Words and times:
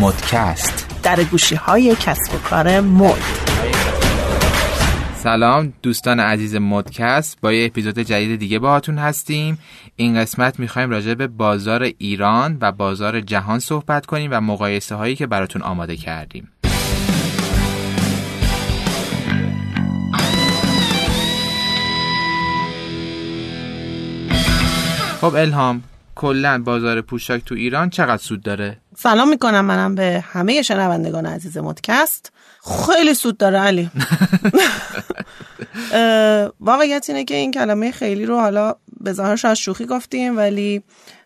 مدکست. 0.00 1.00
در 1.02 1.24
گوشی 1.24 1.54
های 1.54 1.96
کسب 2.00 2.34
و 2.34 2.38
کار 2.38 2.80
مد. 2.80 3.18
سلام 5.16 5.72
دوستان 5.82 6.20
عزیز 6.20 6.54
مدکست. 6.54 7.38
با 7.40 7.52
یه 7.52 7.66
اپیزود 7.66 7.98
جدید 7.98 8.38
دیگه 8.38 8.58
باهاتون 8.58 8.98
هستیم. 8.98 9.58
این 9.96 10.20
قسمت 10.20 10.60
می‌خوایم 10.60 10.90
راجع 10.90 11.14
به 11.14 11.26
بازار 11.26 11.82
ایران 11.82 12.58
و 12.60 12.72
بازار 12.72 13.20
جهان 13.20 13.58
صحبت 13.58 14.06
کنیم 14.06 14.30
و 14.32 14.40
مقایسه 14.40 14.94
هایی 14.94 15.16
که 15.16 15.26
براتون 15.26 15.62
آماده 15.62 15.96
کردیم. 15.96 16.48
خب 25.20 25.34
الهام 25.34 25.82
کلا 26.14 26.62
بازار 26.64 27.00
پوشاک 27.00 27.44
تو 27.44 27.54
ایران 27.54 27.90
چقدر 27.90 28.22
سود 28.22 28.42
داره؟ 28.42 28.78
سلام 29.00 29.28
می‌کنم. 29.28 29.64
منم 29.64 29.94
به 29.94 30.24
همه 30.32 30.62
شنوندگان 30.62 31.26
عزیز 31.26 31.58
مدکست. 31.58 32.32
خیلی 32.86 33.14
سود 33.14 33.36
داره 33.36 33.58
علی. 33.58 33.90
واقعیت 36.60 37.04
اینه 37.08 37.24
که 37.24 37.34
این 37.34 37.50
کلمه 37.50 37.90
خیلی 37.90 38.26
رو 38.26 38.40
حالا 38.40 38.74
به 39.00 39.12
ظاهر 39.12 39.36
شاید 39.36 39.54
شوخی 39.54 39.86
گفتیم 39.86 40.36
ولی 40.36 40.82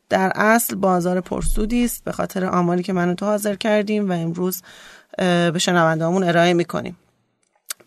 در 0.08 0.32
اصل 0.34 0.74
بازار 0.74 1.20
پرسودی 1.20 1.84
است 1.84 2.04
به 2.04 2.12
خاطر 2.12 2.44
آماری 2.44 2.82
که 2.82 2.92
من 2.92 3.16
تو 3.16 3.26
حاضر 3.26 3.54
کردیم 3.54 4.10
و 4.10 4.12
امروز 4.12 4.62
به 5.18 5.58
شنوندهامون 5.58 6.24
ارائه 6.24 6.54
می‌کنیم. 6.54 6.96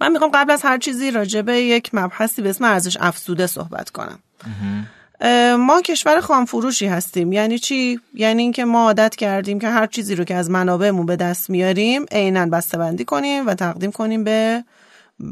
من 0.01 0.11
می‌خوام 0.11 0.31
قبل 0.33 0.51
از 0.51 0.61
هر 0.61 0.77
چیزی 0.77 1.11
راجع 1.11 1.41
به 1.41 1.61
یک 1.61 1.89
مبحثی 1.93 2.41
به 2.41 2.49
اسم 2.49 2.63
ارزش 2.63 2.97
افزوده 2.99 3.47
صحبت 3.47 3.89
کنم. 3.89 4.19
ما 5.59 5.81
کشور 5.85 6.19
خامفروشی 6.21 6.85
هستیم. 6.85 7.33
یعنی 7.33 7.59
چی؟ 7.59 7.99
یعنی 8.13 8.41
اینکه 8.41 8.65
ما 8.65 8.83
عادت 8.83 9.15
کردیم 9.15 9.59
که 9.59 9.69
هر 9.69 9.87
چیزی 9.87 10.15
رو 10.15 10.23
که 10.23 10.35
از 10.35 10.49
منابعمون 10.49 11.05
به 11.05 11.15
دست 11.15 11.49
میاریم 11.49 12.05
عینا 12.11 12.45
بسته‌بندی 12.45 13.05
کنیم 13.05 13.47
و 13.47 13.53
تقدیم 13.53 13.91
کنیم 13.91 14.23
به 14.23 14.63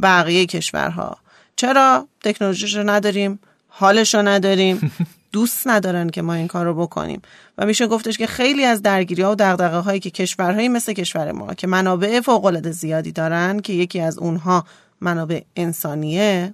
بقیه 0.04 0.46
کشورها. 0.46 1.18
چرا؟ 1.56 2.08
تکنولوژیش 2.24 2.76
رو 2.76 2.90
نداریم 2.90 3.40
حالش 3.68 4.16
رو 4.16 4.22
نداریم 4.22 4.92
دوست 5.32 5.68
ندارن 5.68 6.10
که 6.10 6.22
ما 6.22 6.34
این 6.34 6.48
کار 6.48 6.66
رو 6.66 6.74
بکنیم. 6.74 7.22
و 7.58 7.66
میشه 7.66 7.88
گفتش 7.88 8.18
که 8.18 8.28
خیلی 8.28 8.66
از 8.66 8.82
درگیری 8.82 9.22
ها 9.22 9.32
و 9.32 9.36
دغدغه 9.36 9.78
هایی 9.78 10.00
که 10.00 10.10
کشورهایی 10.10 10.70
مثل 10.70 10.94
کشور 10.94 11.32
ما 11.32 11.54
که 11.54 11.68
منابع 11.68 12.20
فوق 12.20 12.46
العاده 12.46 12.72
زیادی 12.72 13.12
دارن 13.12 13.60
که 13.60 13.74
یکی 13.74 14.00
از 14.00 14.18
اونها 14.18 14.66
منابع 15.02 15.42
انسانیه 15.56 16.54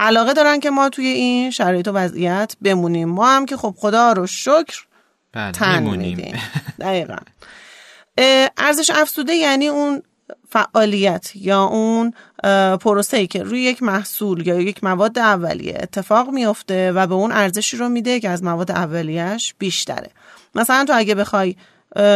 علاقه 0.00 0.32
دارن 0.32 0.60
که 0.60 0.70
ما 0.70 0.88
توی 0.88 1.06
این 1.06 1.50
شرایط 1.50 1.88
و 1.88 1.92
وضعیت 1.92 2.56
بمونیم. 2.62 3.08
ما 3.08 3.30
هم 3.30 3.46
که 3.46 3.56
خب 3.56 3.74
خدا 3.78 4.12
رو 4.12 4.26
شکر 4.26 4.86
بله 5.32 5.52
تن 5.52 5.82
میمونیم. 5.82 6.16
میدیم. 6.16 6.40
دقیقا. 6.80 7.16
ارزش 8.56 8.90
افزوده 8.90 9.34
یعنی 9.34 9.68
اون 9.68 10.02
فعالیت 10.48 11.32
یا 11.34 11.64
اون 11.64 12.12
پروسه 12.76 13.16
ای 13.16 13.26
که 13.26 13.42
روی 13.42 13.62
یک 13.62 13.82
محصول 13.82 14.46
یا 14.46 14.60
یک 14.60 14.84
مواد 14.84 15.18
اولیه 15.18 15.78
اتفاق 15.80 16.30
میفته 16.30 16.92
و 16.92 17.06
به 17.06 17.14
اون 17.14 17.32
ارزشی 17.32 17.76
رو 17.76 17.88
میده 17.88 18.20
که 18.20 18.28
از 18.28 18.44
مواد 18.44 18.70
اولیش 18.70 19.54
بیشتره. 19.58 20.10
مثلا 20.54 20.84
تو 20.84 20.92
اگه 20.96 21.14
بخوای 21.14 21.56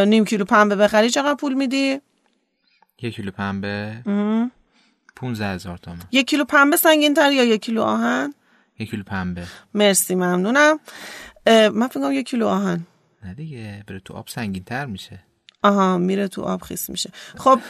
نیم 0.06 0.24
کیلو 0.24 0.44
پنبه 0.44 0.76
بخری 0.76 1.10
چقدر 1.10 1.34
پول 1.34 1.54
میدی؟ 1.54 2.00
یک 3.02 3.14
کیلو 3.14 3.30
پنبه. 3.30 3.92
15 5.16 5.46
هزار 5.46 5.78
تومن. 5.78 5.98
یک 6.12 6.26
کیلو 6.26 6.44
پنبه 6.44 6.76
سنگین 6.76 7.14
تر 7.14 7.32
یا 7.32 7.44
یک 7.44 7.62
کیلو 7.62 7.82
آهن؟ 7.82 8.34
یک 8.78 8.90
کیلو 8.90 9.02
پنبه. 9.02 9.46
مرسی 9.74 10.14
ممنونم. 10.14 10.78
من 11.46 11.88
فکر 11.88 12.00
کنم 12.00 12.12
یک 12.12 12.26
کیلو 12.26 12.46
آهن. 12.46 12.86
نه 13.24 13.34
دیگه 13.34 13.84
بره 13.86 14.00
تو 14.00 14.14
آب 14.14 14.28
سنگین 14.28 14.64
تر 14.64 14.86
میشه. 14.86 15.24
آها 15.64 15.98
میره 15.98 16.28
تو 16.28 16.42
آب 16.42 16.62
خیس 16.62 16.90
میشه. 16.90 17.10
خب 17.36 17.60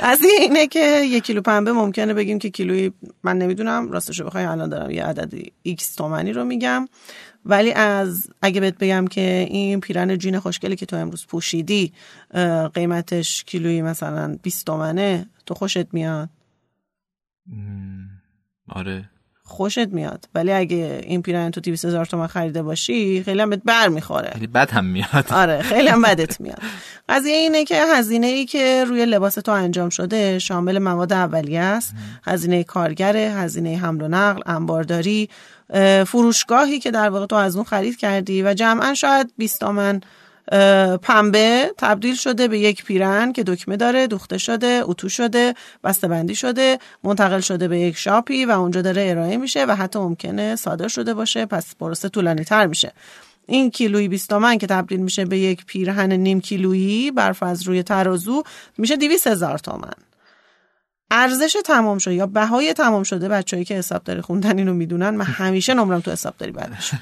قضیه 0.00 0.30
اینه 0.40 0.66
که 0.66 1.02
یک 1.04 1.24
کیلو 1.24 1.40
پنبه 1.40 1.72
ممکنه 1.72 2.14
بگیم 2.14 2.38
که 2.38 2.50
کیلویی 2.50 2.92
من 3.22 3.38
نمی‌دونم 3.38 3.92
راستشو 3.92 4.24
بخوای 4.24 4.44
الان 4.44 4.68
دارم 4.68 4.90
یه 4.90 5.04
عدد 5.04 5.32
X 5.62 5.94
تومنی 5.94 6.32
رو 6.32 6.44
میگم. 6.44 6.88
ولی 7.44 7.72
از 7.72 8.30
اگه 8.42 8.60
بهت 8.60 8.78
بگم 8.78 9.06
که 9.06 9.46
این 9.50 9.80
پیرن 9.80 10.18
جین 10.18 10.38
خوشگلی 10.38 10.76
که 10.76 10.86
تو 10.86 10.96
امروز 10.96 11.26
پوشیدی 11.26 11.92
قیمتش 12.74 13.44
کیلویی 13.44 13.82
مثلا 13.82 14.38
20 14.42 14.66
تومنه 14.66 15.26
تو 15.46 15.54
خوشت 15.54 15.94
میاد؟ 15.94 16.28
آره. 18.68 19.10
خوشت 19.52 19.88
میاد. 19.88 20.28
ولی 20.34 20.52
اگه 20.52 21.00
این 21.02 21.22
پیرن 21.22 21.50
تو 21.50 21.60
200 21.60 21.84
هزار 21.84 22.06
تومن 22.06 22.26
خریده 22.26 22.62
باشی 22.62 23.22
خیلی 23.22 23.40
هم 23.40 23.50
بهت 23.50 23.62
بر 23.64 23.88
می‌خوره. 23.88 24.30
خیلی 24.32 24.46
بد 24.46 24.70
هم 24.70 24.84
میاد. 24.84 25.26
آره 25.42 25.62
خیلی 25.62 25.88
هم 25.88 26.02
بدت 26.02 26.40
میاد. 26.44 26.58
قضیه 27.08 27.36
اینه 27.36 27.64
که 27.64 27.82
هزینه 27.94 28.26
ای 28.26 28.44
که 28.44 28.84
روی 28.88 29.06
لباس 29.06 29.34
تو 29.34 29.52
انجام 29.52 29.88
شده 29.88 30.38
شامل 30.38 30.78
مواد 30.78 31.12
اولیه 31.12 31.60
است. 31.60 31.94
هزینه 32.24 32.64
کارگره 32.64 33.20
هزینه 33.20 33.76
حمل 33.76 34.02
و 34.02 34.08
نقل 34.08 34.42
انبارداری 34.46 35.28
اه، 35.70 36.04
فروشگاهی 36.04 36.78
که 36.78 36.90
در 36.90 37.08
واقع 37.08 37.26
تو 37.26 37.36
از 37.36 37.56
اون 37.56 37.64
خرید 37.64 37.96
کردی 37.96 38.42
و 38.42 38.54
جمعا 38.54 38.94
شاید 38.94 39.32
20 39.36 39.60
تومن 39.60 40.00
پنبه 41.02 41.74
تبدیل 41.78 42.14
شده 42.14 42.48
به 42.48 42.58
یک 42.58 42.84
پیرن 42.84 43.32
که 43.32 43.42
دکمه 43.42 43.76
داره 43.76 44.06
دوخته 44.06 44.38
شده 44.38 44.80
اتو 44.84 45.08
شده 45.08 45.54
بسته‌بندی 45.84 46.34
شده 46.34 46.78
منتقل 47.04 47.40
شده 47.40 47.68
به 47.68 47.80
یک 47.80 47.96
شاپی 47.96 48.44
و 48.44 48.50
اونجا 48.50 48.82
داره 48.82 49.06
ارائه 49.10 49.36
میشه 49.36 49.64
و 49.64 49.76
حتی 49.76 49.98
ممکنه 49.98 50.56
صادر 50.56 50.88
شده 50.88 51.14
باشه 51.14 51.46
پس 51.46 51.74
پروسه 51.80 52.08
طولانی 52.08 52.44
تر 52.44 52.66
میشه. 52.66 52.92
این 53.46 53.70
کیلویی 53.70 54.08
20 54.08 54.28
تومن 54.28 54.58
که 54.58 54.66
تبدیل 54.66 55.00
میشه 55.00 55.24
به 55.24 55.38
یک 55.38 55.66
پیرهن 55.66 56.12
نیم 56.12 56.40
کیلویی 56.40 57.10
برف 57.10 57.42
از 57.42 57.62
روی 57.62 57.82
ترازو 57.82 58.42
میشه 58.78 58.96
200 58.96 59.26
هزار 59.26 59.58
تومن. 59.58 59.94
ارزش 61.10 61.56
تمام 61.64 61.98
شده 61.98 62.14
یا 62.14 62.26
بهای 62.26 62.72
تمام 62.72 63.02
شده 63.02 63.28
بچه‌ای 63.28 63.64
که 63.64 63.74
حسابداری 63.74 64.20
خوندن 64.20 64.58
اینو 64.58 64.74
می‌دونن 64.74 65.10
من 65.10 65.24
همیشه 65.24 65.74
نمرم 65.74 66.00
تو 66.00 66.10
حسابداری 66.10 66.52
بد 66.52 66.70
میشه 66.76 66.98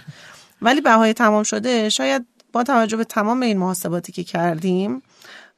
ولی 0.62 0.80
بهای 0.80 1.12
تمام 1.12 1.42
شده 1.42 1.88
شاید 1.88 2.26
با 2.52 2.62
توجه 2.62 2.96
به 2.96 3.04
تمام 3.04 3.40
این 3.42 3.58
محاسباتی 3.58 4.12
که 4.12 4.24
کردیم 4.24 5.02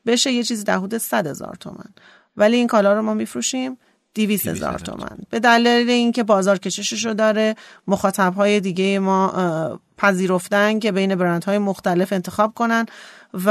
بشه 0.06 0.32
یه 0.32 0.42
چیزی 0.42 0.64
در 0.64 0.78
حدود 0.78 0.98
100 0.98 1.26
هزار 1.26 1.56
تومن. 1.60 1.90
ولی 2.36 2.56
این 2.56 2.66
کالا 2.66 2.92
رو 2.92 3.02
ما 3.02 3.14
میفروشیم 3.14 3.78
200 4.14 4.46
هزار 4.46 4.78
تومن. 4.78 5.18
به 5.30 5.40
دلیل 5.40 5.90
اینکه 5.90 6.22
بازار 6.22 6.58
کششش 6.58 7.04
رو 7.04 7.14
داره 7.14 7.54
مخاطب 7.86 8.34
های 8.34 8.60
دیگه 8.60 8.98
ما 8.98 9.80
پذیرفتن 9.98 10.78
که 10.78 10.92
بین 10.92 11.14
برندهای 11.14 11.58
مختلف 11.58 12.12
انتخاب 12.12 12.54
کنن 12.54 12.86
و 13.34 13.48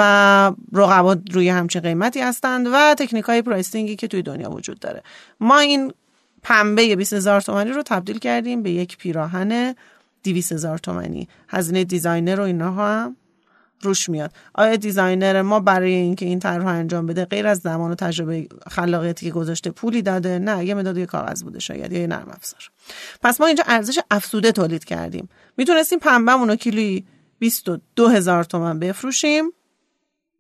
رقبا 0.74 1.18
روی 1.32 1.50
همچین 1.50 1.82
قیمتی 1.82 2.22
هستند 2.22 2.68
و 2.74 2.96
تکنیک 2.98 3.26
های 3.26 3.42
پرایسینگی 3.42 3.96
که 3.96 4.08
توی 4.08 4.22
دنیا 4.22 4.52
وجود 4.52 4.80
داره. 4.80 5.04
ما 5.40 5.60
این 5.60 5.94
پنبه 6.44 6.96
20 6.96 7.14
هزار 7.14 7.42
تومنی 7.42 7.72
رو 7.72 7.84
تبدیل 7.84 8.20
کردیم 8.20 8.64
به 8.64 8.72
یک 8.72 8.98
پیراهن 8.98 9.76
200 10.24 10.52
هزار 10.52 10.78
تومنی. 10.78 11.28
هزینه 11.48 11.84
designer 11.84 12.40
و 12.40 12.44
اینها 12.44 12.88
هم 12.88 13.16
روش 13.84 14.10
میاد. 14.10 14.34
آیا 14.54 14.76
designer 14.76 15.42
ما 15.42 15.60
برای 15.60 15.94
اینکه 15.94 16.26
این 16.26 16.40
طرح 16.40 16.66
انجام 16.66 17.06
بده 17.06 17.26
غیر 17.26 17.48
از 17.48 17.60
زمان 17.60 17.92
و 17.92 17.96
تجربه 17.96 18.48
خلاقیتی 18.72 19.26
که 19.26 19.32
گذاشته 19.32 19.70
پولی 19.72 20.02
داده؟ 20.02 20.40
نه 20.40 20.66
یه 20.66 20.74
مداد 20.74 20.98
یه 20.98 21.06
کاغذ 21.06 21.44
بوده 21.44 21.60
شاید 21.60 21.92
یا 21.92 22.00
یه 22.00 22.08
نرم 22.08 22.30
افزار. 22.30 22.62
پس 23.22 23.42
ما 23.42 23.48
اینجا 23.48 23.64
ارزش 23.68 24.00
افزوده 24.12 24.52
تولید 24.52 24.86
کردیم. 24.86 25.30
می‌تونستیم 25.58 26.00
پنبهمون 26.00 26.50
رو 26.50 26.56
کیلویی 26.56 27.06
22 27.40 28.08
هزار 28.08 28.44
تومن 28.44 28.80
بفروشیم. 28.80 29.52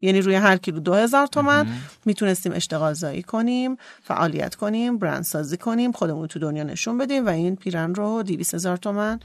یعنی 0.02 0.22
روی 0.22 0.36
هر 0.36 0.58
کیلو 0.58 0.80
دو 0.80 0.94
هزار 0.94 1.28
تومن 1.28 1.68
می‌تونستیم 2.06 2.52
اشتغال 2.52 2.94
زایی 2.94 3.24
کنیم 3.24 3.78
فعالیت 4.04 4.56
کنیم 4.56 4.98
برندسازی 4.98 5.58
کنیم 5.58 5.92
خودمون 5.92 6.28
تو 6.28 6.40
دنیا 6.40 6.64
نشون 6.64 6.98
بدیم 6.98 7.26
و 7.26 7.30
این 7.30 7.56
پیرن 7.56 7.96
رو 7.96 8.24
200 8.24 8.54
هزار 8.56 8.78
تومن 8.78 9.20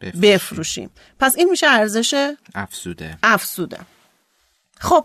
بفروشیم. 0.00 0.20
بفروشیم. 0.20 0.90
پس 1.20 1.36
این 1.36 1.50
میشه 1.50 1.66
ارزش 1.66 2.34
افسوده. 2.54 3.18
افزوده 3.22 3.80
خب 4.78 5.04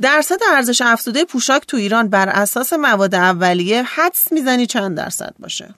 درصد 0.00 0.38
ارزش 0.52 0.82
افزوده 0.82 1.24
پوشاک 1.24 1.66
تو 1.66 1.76
ایران 1.76 2.08
بر 2.08 2.28
اساس 2.28 2.72
مواد 2.72 3.14
اولیه 3.14 3.82
حدس 3.82 4.32
می‌زنی 4.32 4.66
چند 4.66 4.96
درصد 4.96 5.34
باشه؟ 5.38 5.74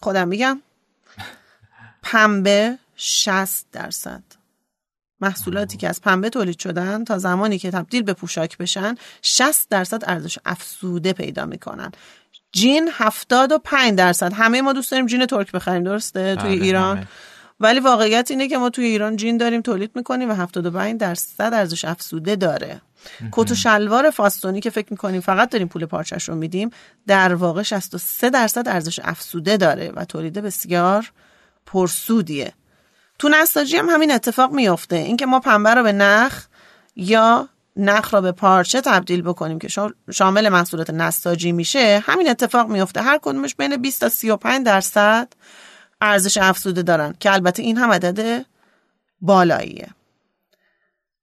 خودم 0.00 0.28
میگم. 0.28 0.62
پنبه 2.02 2.78
60 2.96 3.66
درصد. 3.72 4.22
محصولاتی 5.20 5.76
که 5.76 5.88
از 5.88 6.00
پنبه 6.00 6.30
تولید 6.30 6.58
شدن 6.58 7.04
تا 7.04 7.18
زمانی 7.18 7.58
که 7.58 7.70
تبدیل 7.70 8.02
به 8.02 8.12
پوشاک 8.12 8.58
بشن 8.58 8.94
60 9.22 9.68
درصد 9.68 10.02
ارزش 10.06 10.38
افزوده 10.44 11.12
پیدا 11.12 11.46
می‌کنن. 11.46 11.92
جین 12.54 12.90
75 12.92 13.98
درصد. 13.98 14.32
همه 14.32 14.62
ما 14.62 14.72
دوست 14.72 14.90
داریم 14.90 15.06
جین 15.06 15.26
ترک 15.26 15.52
بخریم 15.52 15.82
درسته؟ 15.82 16.36
توی 16.36 16.56
بله، 16.56 16.64
ایران. 16.64 16.96
همه. 16.96 17.06
ولی 17.60 17.80
واقعیت 17.80 18.30
اینه 18.30 18.48
که 18.48 18.58
ما 18.58 18.70
توی 18.70 18.84
ایران 18.84 19.16
جین 19.16 19.36
داریم 19.36 19.60
تولید 19.60 19.90
می‌کنیم 19.94 20.30
و 20.30 20.34
75 20.34 21.00
درصد 21.00 21.54
ارزش 21.54 21.84
افزوده 21.84 22.36
داره. 22.36 22.80
کت 23.32 23.50
و 23.50 23.54
شلوار 23.54 24.10
فاستونی 24.10 24.60
که 24.60 24.70
فکر 24.70 24.86
می‌کنیم 24.90 25.20
فقط 25.20 25.50
داریم 25.50 25.68
پول 25.68 25.86
پارچش 25.86 26.28
رو 26.28 26.34
میدیم 26.34 26.70
در 27.06 27.34
واقع 27.34 27.62
63 27.62 28.30
درصد 28.30 28.68
ارزش 28.68 29.00
افزوده 29.04 29.56
داره 29.56 29.92
و 29.96 30.04
تولید 30.04 30.38
بسیار 30.38 31.12
پرسودیه. 31.66 32.52
تو 33.18 33.28
نساجی 33.28 33.76
هم 33.76 33.88
همین 33.88 34.12
اتفاق 34.12 34.52
میفته 34.52 34.96
اینکه 34.96 35.26
ما 35.26 35.40
پنبه 35.40 35.74
رو 35.74 35.82
به 35.82 35.92
نخ 35.92 36.44
یا 36.96 37.48
نخ 37.76 38.14
را 38.14 38.20
به 38.20 38.32
پارچه 38.32 38.80
تبدیل 38.80 39.22
بکنیم 39.22 39.58
که 39.58 39.68
شامل 40.12 40.48
محصولات 40.48 40.90
نساجی 40.90 41.52
میشه 41.52 42.02
همین 42.06 42.28
اتفاق 42.28 42.68
میفته. 42.68 43.02
هر 43.02 43.18
کدومش 43.22 43.54
بین 43.54 43.76
20 43.76 44.00
تا 44.00 44.08
35 44.08 44.66
درصد 44.66 45.32
ارزش 46.00 46.38
افزوده 46.38 46.82
دارن 46.82 47.14
که 47.20 47.32
البته 47.32 47.62
این 47.62 47.78
هم 47.78 47.90
عدد 47.90 48.46
بالاییه. 49.20 49.88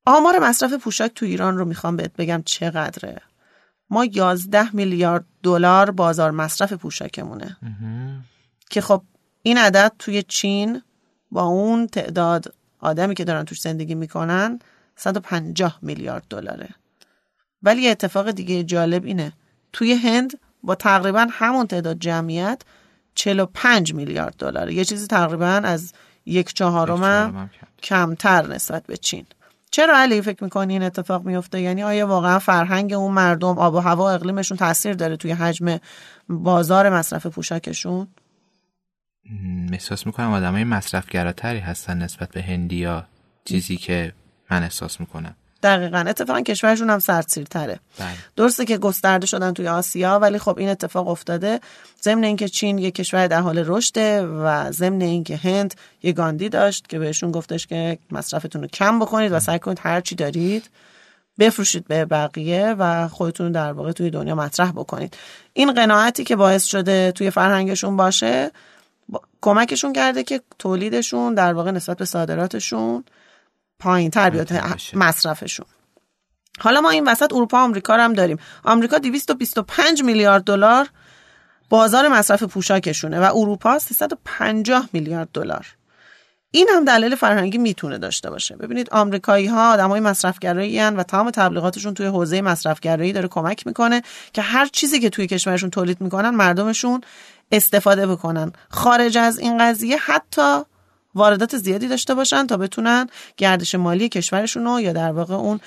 آمار 0.05 0.39
مصرف 0.39 0.73
پوشاک 0.73 1.11
تو 1.13 1.25
ایران 1.25 1.57
رو 1.57 1.65
می‌خوام 1.65 1.95
بهت 1.95 2.13
بگم 2.13 2.43
چقدره. 2.45 3.21
ما 3.89 4.05
11 4.05 4.75
میلیارد 4.75 5.25
دلار 5.43 5.91
بازار 5.91 6.31
مصرف 6.31 6.73
پوشاکمونه. 6.73 7.57
که 8.69 8.81
خب 8.81 9.03
این 9.43 9.57
عدد 9.57 9.91
توی 9.99 10.23
چین 10.23 10.81
با 11.31 11.43
اون 11.43 11.87
تعداد 11.87 12.53
آدمی 12.79 13.15
که 13.15 13.23
دارن 13.23 13.45
توش 13.45 13.61
زندگی 13.61 13.95
می‌کنن 13.95 14.59
150 15.01 15.79
میلیارد 15.81 16.23
دلاره. 16.29 16.69
ولی 17.63 17.89
اتفاق 17.89 18.31
دیگه 18.31 18.63
جالب 18.63 19.05
اینه. 19.05 19.33
توی 19.73 19.93
هند 19.93 20.39
با 20.63 20.75
تقریبا 20.75 21.27
همون 21.31 21.67
تعداد 21.67 21.99
جمعیت 21.99 22.61
45 23.15 23.93
میلیارد 23.93 24.35
دلاره. 24.37 24.73
یه 24.73 24.85
چیزی 24.85 25.07
تقریبا 25.07 25.45
از 25.45 25.93
یک 26.25 26.53
چهارم 26.53 27.49
کمتر 27.83 28.47
نسبت 28.47 28.85
به 28.85 28.97
چین. 28.97 29.25
چرا 29.71 29.97
علی 29.97 30.21
فکر 30.21 30.43
می‌کنی 30.43 30.73
این 30.73 30.83
اتفاق 30.83 31.25
میفته 31.25 31.61
یعنی 31.61 31.83
آیا 31.83 32.07
واقعا 32.07 32.39
فرهنگ 32.39 32.93
اون 32.93 33.13
مردم 33.13 33.57
آب 33.57 33.73
و 33.73 33.79
هوا 33.79 34.11
اقلیمشون 34.11 34.57
تاثیر 34.57 34.93
داره 34.93 35.17
توی 35.17 35.31
حجم 35.31 35.77
بازار 36.29 36.89
مصرف 36.89 37.25
پوشاکشون؟ 37.25 38.07
احساس 39.71 40.05
می‌کنم 40.05 40.31
آدم 40.33 40.53
های 40.53 40.63
مصرفگراتری 40.63 41.59
هستن 41.59 41.97
نسبت 41.97 42.29
به 42.29 42.41
هندیا 42.41 43.05
چیزی 43.45 43.77
که 43.77 44.13
من 44.51 44.63
احساس 44.63 44.99
می‌کنم. 44.99 45.35
دقیقا. 45.63 45.97
اتفاقا 45.97 46.41
کشورشون 46.41 46.89
هم 46.89 46.99
سردسیرتره. 46.99 47.79
بله. 47.99 48.07
درسته 48.35 48.65
که 48.65 48.77
گسترده 48.77 49.25
شدن 49.25 49.53
توی 49.53 49.67
آسیا 49.67 50.19
ولی 50.19 50.39
خب 50.39 50.57
این 50.57 50.69
اتفاق 50.69 51.07
افتاده. 51.07 51.59
ضمن 52.03 52.23
اینکه 52.23 52.49
چین 52.49 52.77
یک 52.77 52.95
کشور 52.95 53.27
در 53.27 53.41
حال 53.41 53.63
رشده 53.67 54.21
و 54.21 54.71
ضمن 54.71 55.01
اینکه 55.01 55.37
هند 55.37 55.73
یه 56.03 56.11
گاندی 56.11 56.49
داشت 56.49 56.87
که 56.87 56.99
بهشون 56.99 57.31
گفتش 57.31 57.67
که 57.67 57.97
مصرفتون 58.11 58.61
رو 58.61 58.67
کم 58.67 58.99
بکنید 58.99 59.31
و 59.31 59.39
سعی 59.39 59.59
کنید 59.59 59.79
هر 59.81 60.01
چی 60.01 60.15
دارید 60.15 60.69
بفروشید 61.39 61.87
به 61.87 62.05
بقیه 62.05 62.75
و 62.79 63.07
خودتون 63.07 63.51
در 63.51 63.71
واقع 63.71 63.91
توی 63.91 64.09
دنیا 64.09 64.35
مطرح 64.35 64.71
بکنید. 64.71 65.17
این 65.53 65.73
قناعتی 65.73 66.23
که 66.23 66.35
باعث 66.35 66.65
شده 66.65 67.11
توی 67.11 67.29
فرهنگشون 67.29 67.97
باشه 67.97 68.51
کمکشون 69.41 69.93
کرده 69.93 70.23
که 70.23 70.41
تولیدشون 70.59 71.33
در 71.33 71.53
واقع 71.53 71.71
نسبت 71.71 71.97
به 71.97 72.05
صادراتشون 72.05 73.03
پایین 73.81 74.11
تر 74.11 74.29
بیاد 74.29 74.49
مصرفشون. 74.93 75.65
حالا 76.59 76.81
ما 76.81 76.89
این 76.89 77.07
وسط 77.07 77.33
اروپا 77.33 77.63
آمریکا 77.63 77.95
رو 77.95 78.01
هم 78.01 78.13
داریم. 78.13 78.37
آمریکا 78.63 78.97
225 78.97 80.03
میلیارد 80.03 80.43
دلار 80.43 80.89
بازار 81.69 82.07
مصرف 82.07 82.43
پوشاکشونه 82.43 83.19
و 83.19 83.31
اروپا 83.35 83.79
350 83.79 84.89
میلیارد 84.93 85.29
دلار. 85.33 85.67
این 86.51 86.69
هم 86.75 86.85
دلیل 86.85 87.15
فرهنگی 87.15 87.57
می‌تونه 87.57 87.97
داشته 87.97 88.29
باشه. 88.29 88.55
ببینید 88.55 88.89
آمریکایی 88.89 89.47
ها 89.47 89.73
آدمای 89.73 89.99
مصرفگرایی 89.99 90.79
و 90.81 91.03
تمام 91.03 91.31
تبلیغاتشون 91.31 91.93
توی 91.93 92.05
حوزه 92.05 92.41
مصرفگرایی 92.41 93.13
داره 93.13 93.27
کمک 93.27 93.67
می‌کنه 93.67 94.01
که 94.33 94.41
هر 94.41 94.65
چیزی 94.65 94.99
که 94.99 95.09
توی 95.09 95.27
کشورشون 95.27 95.69
تولید 95.69 96.01
می‌کنن 96.01 96.29
مردمشون 96.29 97.01
استفاده 97.51 98.07
بکنن. 98.07 98.51
خارج 98.69 99.17
از 99.17 99.39
این 99.39 99.57
قضیه 99.57 99.97
حتی 99.97 100.61
واردات 101.15 101.57
زیادی 101.57 101.87
داشته 101.87 102.15
باشن 102.15 102.47
تا 102.47 102.57
بتونن 102.57 103.07
گردش 103.37 103.75
مالی 103.75 104.09
کشورشون 104.09 104.65
رو 104.65 104.81
یا 104.81 104.93
در 104.93 105.11
واقع 105.11 105.33
اون 105.33 105.59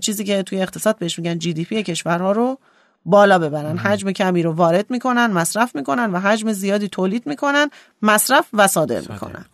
چیزی 0.00 0.24
که 0.24 0.42
توی 0.42 0.62
اقتصاد 0.62 0.98
بهش 0.98 1.18
میگن 1.18 1.38
جی 1.38 1.52
دی 1.52 1.64
پی 1.64 1.82
کشورها 1.82 2.32
رو 2.32 2.58
بالا 3.04 3.38
ببرن. 3.38 3.78
حجم 3.78 4.12
کمی 4.12 4.42
رو 4.42 4.52
وارد 4.52 4.90
می‌کنن 4.90 5.26
مصرف 5.26 5.76
می‌کنن 5.76 6.10
و 6.10 6.20
حجم 6.20 6.52
زیادی 6.52 6.88
تولید 6.88 7.26
می‌کنن 7.26 7.70
مصرف 8.02 8.46
و 8.52 8.66
صادر, 8.66 9.00
می‌کنن. 9.12 9.44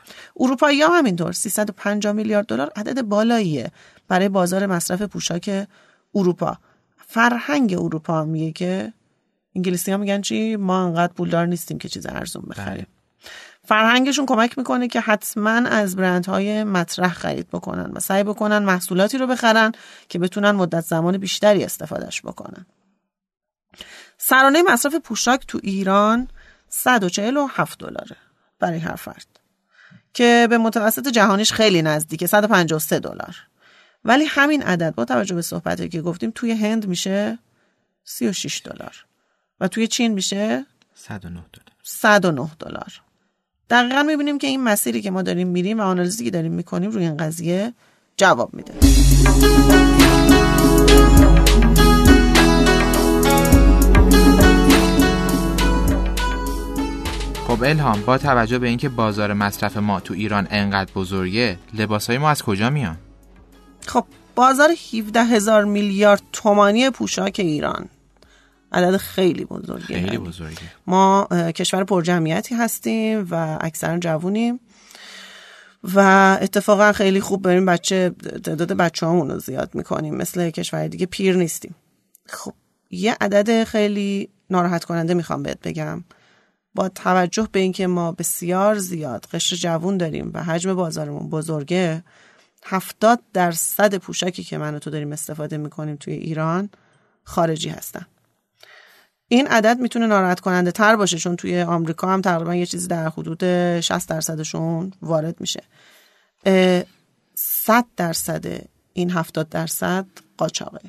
اروپایی 0.41 0.83
ها 0.83 0.99
همینطور 0.99 1.33
350 1.33 2.13
میلیارد 2.13 2.47
دلار 2.47 2.73
عدد 2.77 3.03
بالاییه 3.03 3.71
برای 4.09 4.29
بازار 4.29 4.67
مصرف 4.67 5.03
پوشاک 5.03 5.67
اروپا. 6.15 6.59
فرهنگ 7.07 7.75
اروپا 7.75 8.25
میگه 8.25 8.53
که 8.53 8.93
انگلیسی 9.57 9.91
ها 9.91 9.97
میگن 9.97 10.21
چی؟ 10.21 10.57
ما 10.57 10.85
انقدر 10.85 11.13
پولدار 11.13 11.47
نیستیم 11.47 11.79
که 11.79 11.89
چیز 11.89 12.07
ارزون 12.07 12.43
بخریم. 12.51 12.75
بله. 12.75 12.87
فرهنگشون 13.67 14.27
کمک 14.27 14.59
می‌کنه 14.59 14.89
که 14.89 15.01
حتما 15.01 15.51
از 15.51 15.97
برندهای 15.97 16.65
مطرح 16.65 17.13
خرید 17.13 17.49
بکنن 17.49 17.91
و 17.95 18.01
سعی 18.01 18.25
بکنن 18.25 18.59
محصولاتی 18.59 19.19
رو 19.19 19.27
بخرن 19.27 19.73
که 20.09 20.19
بتونن 20.19 20.51
مدت 20.51 20.81
زمان 20.81 21.19
بیشتری 21.19 21.65
استفادهش 21.65 22.21
بکنن. 22.21 22.67
سرانه 24.19 24.63
مصرف 24.63 24.95
پوشاک 24.95 25.47
تو 25.47 25.61
ایران 25.63 26.29
147 26.69 27.79
دلاره 27.79 28.17
برای 28.59 28.79
هر 28.79 28.97
فرد 28.97 29.27
که 30.15 30.47
به 30.51 30.59
متوسط 30.59 31.09
جهانیش 31.09 31.53
خیلی 31.53 31.83
نزدیکه 31.83 32.27
153 32.27 33.01
دلار. 33.01 33.37
ولی 34.05 34.25
همین 34.25 34.63
عدد 34.63 34.95
با 34.95 35.05
توجه 35.05 35.35
به 35.35 35.43
صحبتی 35.43 35.89
که 35.89 36.03
گفتیم 36.03 36.33
توی 36.35 36.53
هند 36.53 36.87
میشه 36.87 37.39
36 38.05 38.63
دلار 38.65 39.07
و 39.61 39.69
توی 39.69 39.89
چین 39.89 40.13
میشه 40.13 40.67
109 40.95 41.35
دلار. 41.35 41.77
109 41.83 42.51
دلار. 42.59 43.06
دقیقا 43.71 44.03
می‌بینیم 44.03 44.39
که 44.39 44.47
این 44.47 44.65
مسیری 44.65 45.03
که 45.03 45.11
ما 45.11 45.23
داریم 45.23 45.49
میریم 45.49 45.79
و 45.79 45.83
آنالیزی 45.83 46.25
که 46.25 46.31
داریم 46.31 46.53
می‌کنیم 46.53 46.91
روی 46.91 47.05
این 47.05 47.17
قضیه 47.17 47.73
جواب 48.17 48.55
میده 48.55 48.73
خب 57.47 57.63
الهام 57.63 58.03
با 58.07 58.19
توجه 58.19 58.59
به 58.59 58.69
اینکه 58.69 58.89
بازار 58.89 59.33
مصرف 59.33 59.77
ما 59.77 60.01
تو 60.01 60.15
ایران 60.15 60.49
انقدر 60.51 60.93
بزرگه 60.95 61.59
لباسای 61.75 62.19
ما 62.19 62.31
از 62.31 62.43
کجا 62.43 62.71
میان؟ 62.71 62.97
خب 63.87 64.05
بازار 64.35 64.71
17 64.95 65.21
هزار 65.25 65.65
میلیارد 65.65 66.23
تومانی 66.33 66.91
پوشاک 66.91 67.37
ایران 67.39 67.89
عدد 68.77 68.97
خیلی 68.97 69.45
بزرگه. 69.45 69.87
خیلی 69.87 70.19
بزرگه. 70.19 70.59
ما 70.87 71.29
کشور 71.55 71.85
پرجمعیتی 71.85 72.55
هستیم 72.55 73.29
و 73.31 73.59
اکثرا 73.61 73.99
جوونیم 73.99 74.61
و 75.95 76.01
اتفاقا 76.43 76.93
خیلی 76.93 77.21
خوب 77.21 77.43
بریم 77.43 77.67
بچه 77.67 78.11
تعداد 78.45 78.73
بچه 78.73 79.07
رو 79.07 79.39
زیاد 79.39 79.75
می‌کنیم. 79.75 80.15
مثل 80.15 80.51
کشور 80.51 80.89
دیگه 80.89 81.07
پیر 81.07 81.37
نیستیم. 81.37 81.75
خب 82.27 82.53
یه 82.91 83.17
عدد 83.21 83.65
خیلی 83.65 84.29
ناراحت 84.51 84.85
کننده 84.85 85.15
می‌خوام 85.15 85.43
بهت 85.43 85.59
بگم. 85.69 86.05
با 86.75 86.89
توجه 86.89 87.49
به 87.53 87.61
اینکه 87.61 87.87
ما 87.87 88.13
بسیار 88.13 88.79
زیاد 88.79 89.27
قشر 89.33 89.57
جوون 89.57 89.97
داریم 89.97 90.31
و 90.35 90.43
حجم 90.43 90.75
بازارمون 90.75 91.31
بزرگه 91.31 92.05
هفتاد 92.65 93.21
درصد 93.33 93.95
پوشکی 93.95 94.45
که 94.45 94.59
من 94.59 94.75
و 94.75 94.79
تو 94.79 94.91
داریم 94.91 95.13
استفاده 95.13 95.57
می‌کنیم 95.57 95.97
توی 95.97 96.15
ایران 96.15 96.71
خارجی 97.25 97.69
هستن. 97.69 98.07
این 99.29 99.47
عدد 99.47 99.81
می‌تونه 99.81 100.07
ناراحت 100.07 100.41
کننده 100.41 100.73
تر 100.73 100.97
باشه 100.97 101.19
چون 101.19 101.37
توی 101.37 101.63
آمریکا 101.63 102.13
هم 102.13 102.21
تقریبا 102.21 102.55
یه 102.55 102.67
چیزی 102.67 102.89
در 102.89 103.09
حدود 103.09 103.45
60 103.81 104.09
درصدشون 104.09 104.93
وارد 105.03 105.41
میشه. 105.41 105.63
100 107.35 107.85
درصد 107.97 108.47
این 108.93 109.11
70 109.11 109.49
درصد 109.49 110.07
قاچاقه. 110.37 110.81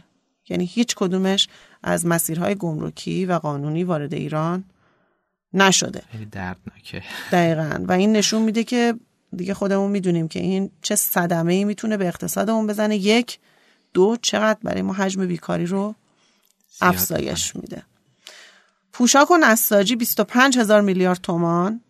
یعنی 0.49 0.65
هیچ 0.65 0.95
کدومش 0.95 1.47
از 1.83 2.05
مسیرهای 2.05 2.55
گمرکی 2.55 3.25
و 3.25 3.33
قانونی 3.33 3.83
وارد 3.83 4.13
ایران 4.13 4.63
نشده. 5.53 6.03
دردناکه. 6.31 7.03
دقیقا. 7.31 7.85
و 7.87 7.91
این 7.91 8.11
نشون 8.13 8.41
میده 8.41 8.63
که 8.63 8.93
دیگه 9.35 9.53
خودمون 9.53 9.91
می‌دونیم 9.91 10.27
که 10.27 10.39
این 10.39 10.71
چه 10.81 10.95
صدمه 10.95 11.53
ای 11.53 11.63
می‌تونه 11.63 11.97
به 11.97 12.07
اقتصادمون 12.07 12.67
بزنه. 12.67 12.97
یک 12.97 13.39
دو 13.93 14.17
چقدر 14.21 14.59
برای 14.63 14.81
ما 14.81 14.93
حجم 14.93 15.25
بیکاری 15.25 15.65
رو 15.65 15.95
افزایش 16.81 17.55
میده. 17.55 17.83
پوشاک 18.97 19.31
و 19.31 19.37
نساجی 19.37 19.95
25 19.95 20.57
هزار 20.57 20.81
میلیارد 20.81 21.19
تومان 21.23 21.81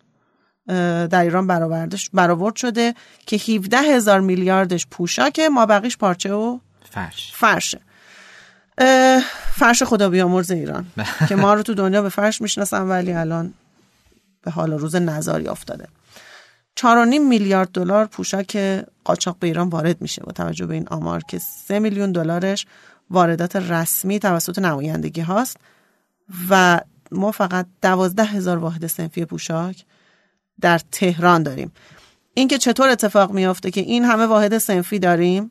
در 1.10 1.22
ایران 1.22 1.46
برآوردش 1.46 2.10
برآورد 2.12 2.56
شده 2.56 2.94
که 3.26 3.36
17 3.36 3.76
هزار 3.78 4.20
میلیاردش 4.20 4.86
پوشاک 4.86 5.40
ما 5.40 5.66
بقیش 5.66 5.96
پارچه 5.96 6.32
و 6.32 6.58
فرش. 6.90 7.32
فرشه. 7.34 7.80
فرش 9.56 9.82
خدا 9.82 10.08
بیامرز 10.08 10.50
ایران 10.50 10.86
که 11.28 11.36
ما 11.36 11.54
رو 11.54 11.62
تو 11.62 11.74
دنیا 11.74 12.02
به 12.02 12.08
فرش 12.08 12.40
می‌شناسن 12.40 12.82
ولی 12.82 13.12
الان 13.12 13.54
به 14.42 14.50
حال 14.50 14.72
روز 14.72 14.96
نظاری 14.96 15.48
افتاده. 15.48 15.88
4.5 16.80 16.84
میلیارد 17.28 17.68
دلار 17.72 18.06
پوشاک 18.06 18.56
قاچاق 19.04 19.36
به 19.40 19.46
ایران 19.46 19.68
وارد 19.68 20.00
میشه 20.00 20.22
با 20.22 20.32
توجه 20.32 20.66
به 20.66 20.74
این 20.74 20.88
آمار 20.88 21.22
که 21.28 21.38
3 21.38 21.78
میلیون 21.78 22.12
دلارش 22.12 22.66
واردات 23.10 23.56
رسمی 23.56 24.18
توسط 24.18 24.58
نمایندگی 24.58 25.20
هاست 25.20 25.56
و 26.50 26.80
ما 27.12 27.32
فقط 27.32 27.66
دوازده 27.82 28.24
هزار 28.24 28.58
واحد 28.58 28.86
سنفی 28.86 29.24
پوشاک 29.24 29.84
در 30.60 30.80
تهران 30.92 31.42
داریم. 31.42 31.72
اینکه 32.34 32.58
چطور 32.58 32.88
اتفاق 32.88 33.32
میافته 33.32 33.70
که 33.70 33.80
این 33.80 34.04
همه 34.04 34.26
واحد 34.26 34.58
سنفی 34.58 34.98
داریم 34.98 35.50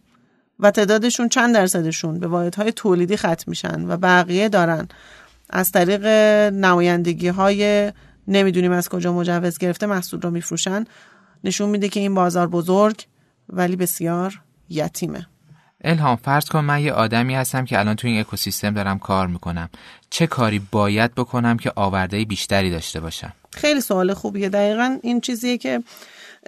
و 0.60 0.72
تعدادشون 0.72 1.30
چند 1.30 1.56
درصدشون 1.56 2.20
به 2.20 2.28
واحدهای 2.28 2.72
تولیدی 2.72 3.18
ختم 3.18 3.44
میشن 3.48 3.86
و 3.88 3.98
بقیه 3.98 4.50
دارن. 4.50 4.88
از 5.50 5.72
طریق 5.72 6.06
نمایندگی 6.54 7.28
های 7.28 7.94
نمی‌دونیم 8.28 8.72
از 8.72 8.90
کجا 8.90 9.14
مجوز 9.14 9.58
گرفته 9.58 9.86
محصول 9.86 10.22
رو 10.22 10.32
میفروشن 10.32 10.86
نشون 11.44 11.70
میده 11.70 11.90
که 11.90 12.00
این 12.00 12.14
بازار 12.14 12.48
بزرگ 12.48 13.06
ولی 13.50 13.76
بسیار 13.76 14.42
یتیمه. 14.70 15.28
الهام 15.84 16.16
فرض 16.16 16.46
کن 16.46 16.60
من 16.60 16.82
یه 16.82 16.94
آدمی 16.94 17.36
هستم 17.36 17.66
که 17.66 17.80
الان 17.80 17.96
تو 17.96 18.08
این 18.08 18.20
اکوسیستم 18.20 18.74
دارم 18.74 19.00
کار 19.00 19.28
می‌کنم. 19.28 19.70
چه 20.10 20.28
کاری 20.28 20.62
باید 20.72 21.16
بکنم 21.16 21.58
که 21.58 21.72
آورده 21.76 22.26
بیشتری 22.26 22.72
داشته 22.72 23.00
باشم؟ 23.00 23.34
خیلی 23.54 23.82
سوال 23.82 24.14
خوبیه. 24.14 24.50
دقیقا 24.50 25.00
این 25.04 25.22
چیزیه 25.22 25.58
که 25.58 25.84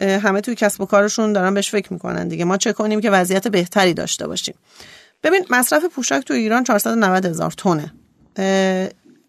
همه 0.01 0.41
توی 0.41 0.55
کسب 0.55 0.81
و 0.81 0.85
کارشون 0.85 1.33
دارن 1.33 1.53
بهش 1.53 1.69
فکر 1.69 1.93
می‌کنن 1.93 2.27
دیگه. 2.27 2.45
ما 2.45 2.57
چه 2.57 2.73
کنیم 2.73 3.01
که 3.01 3.09
وضعیت 3.11 3.47
بهتری 3.47 3.93
داشته 3.93 4.27
باشیم. 4.27 4.55
ببین 5.23 5.45
مصرف 5.49 5.85
پوشاک 5.85 6.23
تو 6.23 6.33
ایران 6.33 6.63
490 6.63 7.25
هزار 7.25 7.51
تونه 7.51 7.93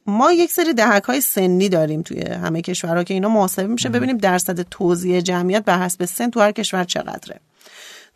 ما 0.07 0.33
یک 0.33 0.51
سری 0.51 0.75
دهک 0.75 1.03
های 1.03 1.21
سنی 1.21 1.69
داریم 1.69 2.03
توی 2.03 2.23
همه 2.23 2.63
کشورها 2.63 3.05
که 3.05 3.15
اینا 3.15 3.29
محاسبه 3.29 3.67
میشه. 3.67 3.89
ببینیم 3.89 4.19
درصد 4.19 4.63
توزیع 4.63 5.21
جمعیت 5.21 5.65
به 5.65 5.79
حسب 5.79 6.05
سن 6.05 6.31
تو 6.31 6.41
هر 6.41 6.53
کشور 6.53 6.85
چقدره. 6.85 7.41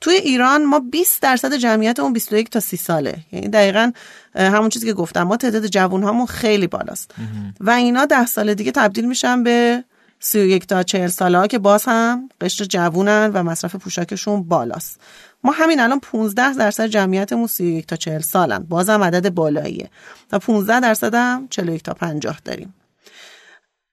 توی 0.04 0.14
ایران 0.14 0.64
ما 0.64 0.80
20 0.80 1.23
درصد 1.23 1.54
جمعیت 1.54 2.00
اون 2.00 2.12
21 2.12 2.50
تا 2.50 2.61
30 2.61 2.76
ساله. 2.76 3.16
یعنی 3.32 3.49
دقیقا 3.49 3.92
همون 4.37 4.68
چیزی 4.68 4.87
که 4.87 4.92
گفتم 4.92 5.23
ما 5.23 5.37
تعداد 5.37 5.66
جوون 5.66 6.02
هامون 6.02 6.26
خیلی 6.26 6.66
بالاست. 6.66 7.14
و 7.61 7.70
اینا 7.70 8.04
ده 8.04 8.26
سال 8.26 8.54
دیگه 8.54 8.70
تبدیل 8.70 9.04
میشن 9.04 9.42
به 9.42 9.84
31 10.20 10.66
تا 10.66 10.82
40 10.82 11.08
ساله 11.08 11.38
ها 11.38 11.46
که 11.46 11.58
باز 11.58 11.84
هم 11.84 12.28
قشر 12.40 12.64
جوونن 12.64 13.30
و 13.34 13.42
مصرف 13.42 13.76
پوشاکشون 13.76 14.42
بالاست. 14.42 15.00
ما 15.44 15.52
همین 15.52 15.80
الان 15.80 16.00
15 16.00 16.54
درصد 16.54 16.87
جمعیتمون 16.87 17.46
31 17.46 17.87
تا 17.87 17.96
40 17.96 18.20
سالن. 18.20 18.58
بازم 18.58 19.04
عدد 19.04 19.30
بالاییه. 19.30 19.90
و 20.32 20.38
15 20.38 20.80
درصد 20.80 21.14
هم 21.14 21.49
41 21.50 21.82
تا 21.82 21.94
50 21.94 22.38
داریم. 22.44 22.75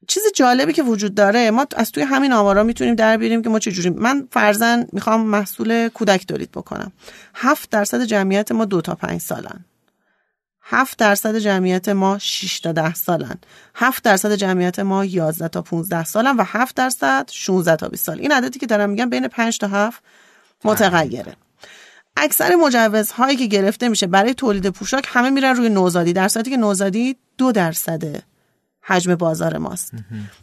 چیز 0.07 0.23
جالبی 0.35 0.73
که 0.73 0.83
وجود 0.83 1.15
داره 1.15 1.51
ما 1.51 1.65
از 1.75 1.91
توی 1.91 2.03
همین 2.03 2.33
آمارا 2.33 2.63
می‌تونیم 2.63 2.95
در 2.95 3.17
بیاریم 3.17 3.41
که 3.41 3.49
ما 3.49 3.59
چجوری 3.59 3.89
من 3.89 4.27
فرزن 4.31 4.87
می‌خوام 4.91 5.25
محصول 5.25 5.89
کودک 5.89 6.27
تولید 6.27 6.51
بکنم. 6.51 6.91
7 7.33 7.69
درصد 7.69 8.03
جمعیت 8.03 8.51
ما 8.51 8.65
دو 8.65 8.81
تا 8.81 8.95
5 8.95 9.21
سالن. 9.21 9.65
7 10.61 10.97
درصد 10.97 11.37
جمعیت 11.37 11.89
ما 11.89 12.17
6 12.17 12.59
تا 12.59 12.71
10 12.71 12.93
سالن. 12.93 13.35
7 13.75 14.03
درصد 14.03 14.35
جمعیت 14.35 14.79
ما 14.79 15.05
11 15.05 15.47
تا 15.47 15.61
15 15.61 16.03
سالن 16.03 16.37
و 16.37 16.43
7 16.47 16.75
درصد 16.75 17.29
16 17.31 17.75
تا 17.75 17.89
20 17.89 18.05
سال. 18.05 18.19
این 18.19 18.31
عددی 18.31 18.59
که 18.59 18.65
دارم 18.65 18.89
میگم 18.89 19.09
بین 19.09 19.27
5 19.27 19.57
تا 19.57 19.67
7 19.67 20.03
متغیره. 20.63 21.35
اکثر 22.17 22.55
مجوزهایی 22.55 23.37
که 23.37 23.45
گرفته 23.45 23.89
میشه 23.89 24.07
برای 24.07 24.33
تولید 24.33 24.69
پوشاک 24.69 25.07
همه 25.07 25.29
میرن 25.29 25.55
روی 25.55 25.69
نوزادی. 25.69 26.13
در 26.13 26.27
صورتی 26.27 26.49
که 26.49 26.57
نوزادی 26.57 27.15
دو 27.37 27.51
درصد 27.51 28.30
حجم 28.83 29.15
بازار 29.15 29.57
ماست. 29.57 29.93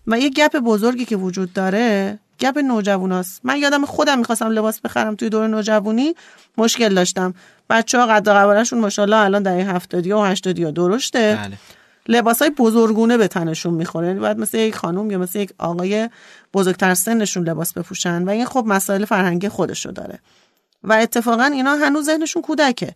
و 0.06 0.18
یه 0.18 0.28
گپ 0.28 0.56
بزرگی 0.56 1.04
که 1.04 1.16
وجود 1.16 1.52
داره 1.52 2.18
گپ 2.40 2.58
نوجواناست 2.58 3.40
من 3.44 3.56
یادم 3.58 3.84
خودم 3.84 4.18
می‌خواستم 4.18 4.48
لباس 4.48 4.80
بخرم 4.80 5.14
توی 5.14 5.28
دور 5.28 5.46
نوجوانی 5.46 6.14
مشکل 6.58 6.94
داشتم. 6.94 7.34
بچه 7.70 7.98
ها 7.98 8.06
قد 8.06 8.28
قوارشون 8.28 8.78
ماشاءالله 8.78 9.16
الان 9.16 9.42
در 9.42 9.58
هفتادی 9.58 10.12
و 10.12 10.22
هشتادی 10.22 10.64
و 10.64 10.70
درشته. 10.70 11.38
بله. 11.42 11.56
لباس 12.08 12.42
های 12.42 12.50
بزرگونه 12.50 13.16
به 13.16 13.28
تنشون 13.28 13.74
می‌خوره. 13.74 14.06
یعنی 14.06 14.20
باید 14.20 14.38
مثل 14.38 14.58
یک 14.58 14.74
خانوم 14.76 15.10
یا 15.10 15.18
مثل 15.18 15.38
یک 15.38 15.52
آقای 15.58 16.08
بزرگتر 16.54 16.94
سنشون 16.94 17.48
لباس 17.48 17.72
بپوشن 17.72 18.22
و 18.22 18.30
این 18.30 18.46
خب 18.46 18.64
مسائل 18.66 19.04
فرهنگی 19.04 19.48
خودشو 19.48 19.90
داره. 19.90 20.18
و 20.84 20.92
اتفاقا 20.92 21.44
اینا 21.44 21.74
هنوز 21.74 22.06
ذهنشون 22.06 22.42
کودکه. 22.42 22.94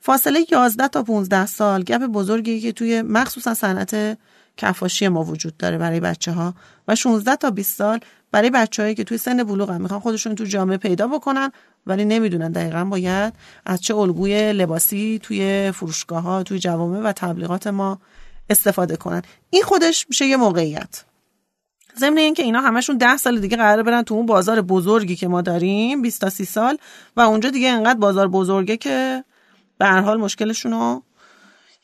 فاصله 0.00 0.46
11 0.52 0.88
تا 0.88 1.02
15 1.02 1.46
سال 1.46 1.82
گپ 1.82 2.06
بزرگی 2.06 2.60
که 2.60 2.72
توی 2.72 3.02
مخصوصا 3.02 3.54
صنعت 3.54 4.18
کفاشی 4.56 5.08
ما 5.08 5.24
وجود 5.24 5.56
داره 5.56 5.78
برای 5.78 6.00
بچه 6.00 6.32
ها 6.32 6.54
و 6.88 6.94
16 6.94 7.36
تا 7.36 7.50
20 7.50 7.78
سال 7.78 8.00
برای 8.32 8.50
بچههایی 8.50 8.94
که 8.94 9.04
توی 9.04 9.18
سن 9.18 9.44
بلوغ 9.44 9.70
هم 9.70 9.80
می‌خوان 9.80 10.00
خودشون 10.00 10.34
تو 10.34 10.44
جامعه 10.44 10.76
پیدا 10.76 11.06
بکنن 11.06 11.52
ولی 11.86 12.04
نمی‌دونن 12.04 12.52
دقیقا 12.52 12.84
باید 12.84 13.34
از 13.66 13.80
چه 13.80 13.96
الگوی 13.96 14.52
لباسی 14.52 15.20
توی 15.22 15.72
فروشگاه 15.74 16.22
ها 16.22 16.42
توی 16.42 16.58
جوامع 16.58 16.98
و 16.98 17.12
تبلیغات 17.12 17.66
ما 17.66 17.98
استفاده 18.50 18.96
کنن. 18.96 19.22
این 19.50 19.62
خودش 19.62 20.06
میشه 20.08 20.26
یه 20.26 20.36
موقعیت. 20.36 21.04
ضمن 21.98 22.18
اینکه 22.18 22.42
اینا 22.42 22.60
همشون 22.60 22.96
ده 22.96 23.16
سال 23.16 23.40
دیگه 23.40 23.56
قرار 23.56 23.82
برن 23.82 24.02
تو 24.02 24.14
اون 24.14 24.26
بازار 24.26 24.62
بزرگی 24.62 25.16
که 25.16 25.28
ما 25.28 25.42
داریم 25.42 26.02
20 26.02 26.20
تا 26.20 26.30
30 26.30 26.44
سال 26.44 26.78
و 27.16 27.20
اونجا 27.20 27.50
دیگه 27.50 27.68
انقدر 27.68 27.98
بازار 27.98 28.28
بزرگه 28.28 28.76
که 28.76 29.24
به 29.78 29.86
هر 29.86 30.00
حال 30.00 30.20
مشکلشون 30.20 30.72
رو 30.72 31.02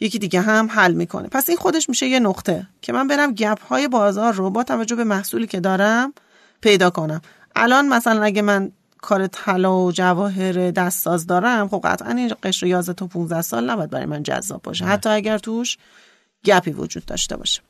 یکی 0.03 0.19
دیگه 0.19 0.41
هم 0.41 0.69
حل 0.71 0.93
می‌کنه. 0.93 1.29
پس 1.29 1.49
این 1.49 1.59
خودش 1.59 1.89
میشه 1.89 2.07
یه 2.07 2.21
نقطه 2.21 2.67
که 2.83 2.93
من 2.93 3.09
برم 3.09 3.35
گپ 3.35 3.65
های 3.67 3.89
بازار 3.89 4.33
رو 4.33 4.51
با 4.51 4.65
توجه 4.65 4.97
به 4.97 5.05
محصولی 5.05 5.47
که 5.47 5.61
دارم 5.61 6.13
پیدا 6.61 6.91
کنم. 6.91 7.21
الان 7.57 7.89
مثلا 7.89 8.23
اگه 8.23 8.43
من 8.43 8.73
کار 9.03 9.27
طلا 9.27 9.79
و 9.79 9.93
جواهر 9.93 10.71
دستساز 10.71 11.27
دارم 11.27 11.69
خب 11.69 11.81
قطعا 11.85 12.11
این 12.13 12.35
قشر 12.43 12.67
11 12.67 12.93
تا 12.93 13.07
15 13.07 13.43
سال 13.43 13.71
نباید 13.71 13.91
برای 13.91 14.07
من 14.07 14.23
جذاب 14.23 14.63
باشه. 14.63 14.85
حتی 14.85 15.09
اگر 15.09 15.39
توش 15.39 15.79
گپی 16.45 16.71
وجود 16.71 17.05
داشته 17.05 17.37
باشه. 17.37 17.63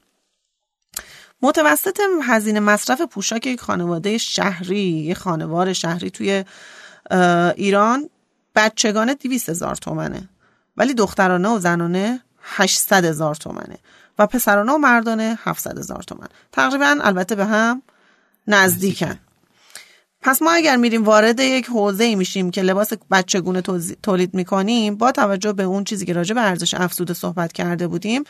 متوسط 1.43 2.01
هزینه 2.23 2.61
مصرف 2.61 3.01
پوشاک 3.01 3.47
یک 3.47 3.61
خانواده 3.61 4.19
شهری 4.19 4.79
یک 4.79 5.17
خانوار 5.17 5.73
شهری 5.73 6.11
توی 6.11 6.45
ایران 7.57 8.09
بچگانه 8.55 9.15
200 9.15 9.49
هزار 9.49 9.77
تومنه. 9.77 10.29
ولی 10.77 10.95
دخترانه 10.95 11.49
و 11.49 11.59
زنانه 11.59 12.21
800 12.43 13.05
هزار 13.05 13.35
تومنه 13.35 13.79
و 14.19 14.27
پسرانه 14.27 14.73
و 14.73 14.79
مردانه 14.79 15.39
700 15.45 15.79
هزار 15.79 16.03
تومن. 16.03 16.29
تقریبا 16.53 16.99
البته 17.01 17.35
به 17.35 17.45
هم 17.45 17.83
نزدیکن. 18.47 19.19
پس 20.21 20.43
ما 20.43 20.53
اگر 20.53 20.77
میریم 20.77 21.05
وارد 21.05 21.41
یک 21.41 21.67
حوزه 21.67 22.05
ای 22.05 22.15
میشیم 22.15 22.51
که 22.51 22.63
لباس 22.63 22.93
بچگونه 23.11 23.63
تولید 24.03 24.35
می‌کنیم 24.35 24.97
با 24.97 25.13
توجه 25.13 25.53
به 25.53 25.63
اون 25.63 25.85
چیزی 25.85 26.07
که 26.07 26.13
راجع 26.13 26.35
به 26.35 26.41
ارزش 26.41 26.75
افزوده 26.75 27.15
صحبت 27.15 27.53
کرده 27.53 27.89
بودیم 27.89 28.25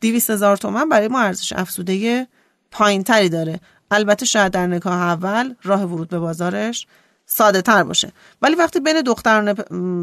200 0.00 0.30
هزار 0.30 0.56
تومن 0.56 0.88
برای 0.88 1.08
ما 1.08 1.20
ارزش 1.20 1.52
افزوده 1.52 2.26
پایین 2.70 3.04
تری 3.04 3.28
داره. 3.28 3.60
البته 3.90 4.26
شاید 4.26 4.52
در 4.52 4.66
نگاه 4.66 5.02
اول 5.02 5.54
راه 5.62 5.84
ورود 5.84 6.08
به 6.08 6.18
بازارش 6.18 6.86
ساده 7.30 7.62
تر 7.62 7.82
باشه 7.82 8.12
ولی 8.42 8.54
وقتی 8.54 8.80
بین 8.80 9.00
دخترانه 9.00 9.54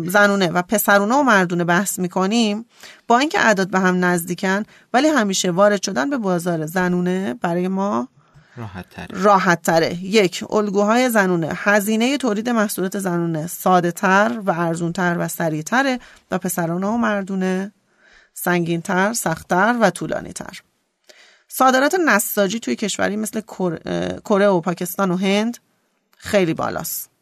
زنونه 0.10 0.48
و 0.48 0.62
پسرونه 0.62 1.16
و 1.16 1.24
مردونه 1.24 1.64
بحث 1.64 2.00
می‌کنیم 2.00 2.66
با 3.08 3.20
اینکه 3.20 3.40
اعداد 3.40 3.70
به 3.70 3.80
هم 3.80 4.06
نزدیکن 4.06 4.64
ولی 4.94 5.08
همیشه 5.08 5.52
وارد 5.52 5.84
شدن 5.84 6.10
به 6.10 6.18
بازار 6.18 6.66
زنونه 6.66 7.34
برای 7.42 7.68
ما 7.68 8.08
راحت 8.58 8.90
تره. 8.90 9.08
راحت 9.22 9.62
تره. 9.62 10.04
یک 10.04 10.44
الگوهای 10.50 11.10
زنونه 11.10 11.52
هزینه 11.56 12.18
تولید 12.18 12.50
محصولات 12.50 13.00
زنونه 13.00 13.48
ساده 13.48 13.92
تر 13.92 14.42
و 14.46 14.52
ارزون 14.52 14.94
تر 14.94 15.16
و 15.20 15.28
سریع 15.28 15.62
تره 15.62 16.00
و 16.32 16.38
پسرانه 16.38 16.88
و 16.88 16.98
مردونه 16.98 17.72
سنگین 18.34 18.82
تر 18.82 19.14
سختتر 19.14 19.76
و 19.82 19.90
طولانی 19.90 20.34
تر 20.34 20.62
صادرات 21.48 21.96
نساجی 22.08 22.60
توی 22.60 22.76
کشوری 22.76 23.16
مثل 23.16 23.42
کره 24.26 24.48
و 24.48 24.62
پاکستان 24.62 25.12
و 25.12 25.18
هند 25.18 25.58
خیلی 26.18 26.54
بالاست 26.54 27.15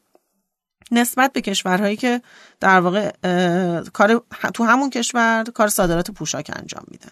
نسبت 0.92 1.34
به 1.34 1.42
کشورهایی 1.42 1.96
که 1.96 2.22
در 2.60 2.80
واقع 2.80 3.12
کار 3.94 4.24
تو 4.54 4.64
همون 4.64 4.90
کشور 4.90 5.44
کار 5.54 5.68
صادرات 5.68 6.12
پوشاک 6.12 6.52
انجام 6.56 6.84
میدن 6.88 7.12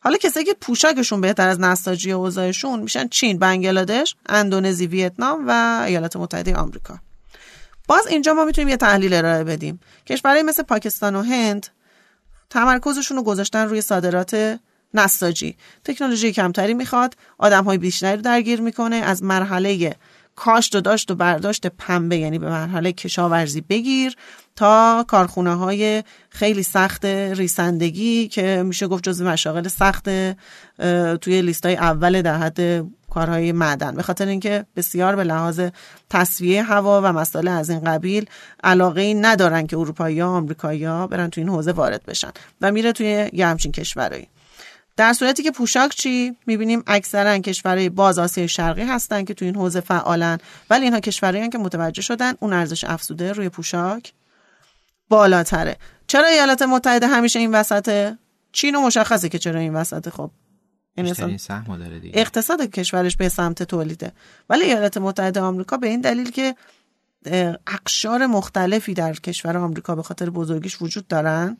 حالا 0.00 0.16
کسایی 0.16 0.46
که 0.46 0.54
پوشاکشون 0.60 1.20
بهتر 1.20 1.48
از 1.48 1.60
نساجی 1.60 2.12
اوضاعشون 2.12 2.80
میشن 2.80 3.08
چین، 3.08 3.38
بنگلادش، 3.38 4.16
اندونزی، 4.28 4.86
ویتنام 4.86 5.44
و 5.48 5.82
ایالات 5.86 6.16
متحده 6.16 6.54
آمریکا. 6.54 6.98
باز 7.88 8.06
اینجا 8.06 8.34
ما 8.34 8.44
می‌تونیم 8.44 8.68
یه 8.68 8.76
تحلیل 8.76 9.14
ارائه 9.14 9.44
بدیم. 9.44 9.80
کشورهای 10.06 10.42
مثل 10.42 10.62
پاکستان 10.62 11.16
و 11.16 11.22
هند 11.22 11.66
تمرکزشون 12.50 13.16
رو 13.16 13.22
گذاشتن 13.22 13.68
روی 13.68 13.80
صادرات 13.80 14.58
نساجی. 14.94 15.56
تکنولوژی 15.84 16.32
کمتری 16.32 16.74
می‌خواد، 16.74 17.16
آدم 17.38 17.64
های 17.64 17.78
بیشتری 17.78 18.16
رو 18.16 18.22
درگیر 18.22 18.60
می‌کنه 18.60 18.96
از 18.96 19.22
مرحله 19.22 19.96
کاشت 20.36 20.76
و 20.76 20.80
داشت 20.80 21.10
و 21.10 21.14
برداشت 21.14 21.66
پنبه 21.66 22.16
یعنی 22.16 22.38
به 22.38 22.48
مرحله 22.48 22.92
کشاورزی 22.92 23.60
بگیر 23.60 24.16
تا 24.56 25.04
کارخونه 25.08 25.54
های 25.54 26.02
خیلی 26.28 26.62
سخت 26.62 27.04
ریسندگی 27.04 28.28
که 28.28 28.62
میشه 28.66 28.86
گفت 28.86 29.04
جز 29.04 29.22
مشاغل 29.22 29.68
سخت 29.68 30.04
توی 31.20 31.42
لیست 31.42 31.66
های 31.66 31.76
اول 31.76 32.22
در 32.22 32.38
حد 32.38 32.84
کارهای 33.10 33.52
معدن. 33.52 33.94
به 33.94 34.02
خاطر 34.02 34.26
اینکه 34.26 34.66
بسیار 34.76 35.16
به 35.16 35.24
لحاظ 35.24 35.60
تصویه 36.10 36.62
هوا 36.62 37.00
و 37.04 37.12
مسائل 37.12 37.48
از 37.48 37.70
این 37.70 37.80
قبیل 37.80 38.26
علاقه 38.64 39.00
ای 39.00 39.14
ندارن 39.14 39.66
که 39.66 39.78
اروپایی 39.78 40.20
ها 40.20 40.28
آمریکایی 40.28 40.84
ها 40.84 41.06
برن 41.06 41.30
توی 41.30 41.42
این 41.42 41.52
حوزه 41.52 41.72
وارد 41.72 42.02
بشن 42.06 42.30
و 42.60 42.72
میره 42.72 42.92
توی 42.92 43.30
یه 43.32 43.46
همچین 43.46 43.72
کشورهایی 43.72 44.28
در 44.96 45.12
صورتی 45.12 45.42
که 45.42 45.50
پوشاک 45.50 45.94
چی؟ 45.94 46.36
می‌بینیم 46.46 46.82
اکثرا 46.86 47.38
کشورهای 47.38 47.88
باز 47.88 48.18
آسیای 48.18 48.48
شرقی 48.48 48.82
هستن 48.82 49.24
که 49.24 49.34
تو 49.34 49.44
این 49.44 49.56
حوزه 49.56 49.80
فعالن 49.80 50.38
ولی 50.70 50.84
اینها 50.84 51.00
کشورهایی 51.00 51.48
که 51.48 51.58
متوجه 51.58 52.02
شدن 52.02 52.34
اون 52.40 52.52
ارزش 52.52 52.84
افزوده 52.84 53.32
روی 53.32 53.48
پوشاک 53.48 54.12
بالاتره. 55.08 55.76
چرا 56.06 56.26
ایالات 56.26 56.62
متحده 56.62 57.06
همیشه 57.06 57.38
این 57.38 57.54
وسطه 57.54 58.18
چین 58.52 58.74
و 58.74 58.80
مشخصه 58.80 59.28
که 59.28 59.38
چرا 59.38 59.60
این 59.60 59.74
وسطه 59.74 60.10
خب؟ 60.10 60.30
این 60.96 61.38
سهم 61.38 61.76
داره 61.78 61.98
دیگه. 61.98 62.20
اقتصاد 62.20 62.60
کشورش 62.60 63.16
به 63.16 63.28
سمت 63.28 63.62
تولیده. 63.62 64.12
ولی 64.50 64.64
ایالات 64.64 64.98
متحده 64.98 65.40
آمریکا 65.40 65.76
به 65.76 65.88
این 65.88 66.00
دلیل 66.00 66.30
که 66.30 66.54
اقشار 67.66 68.26
مختلفی 68.26 68.94
در 68.94 69.12
کشور 69.12 69.56
آمریکا 69.56 69.94
به 69.94 70.02
خاطر 70.02 70.30
بزرگیش 70.30 70.82
وجود 70.82 71.06
دارن 71.06 71.56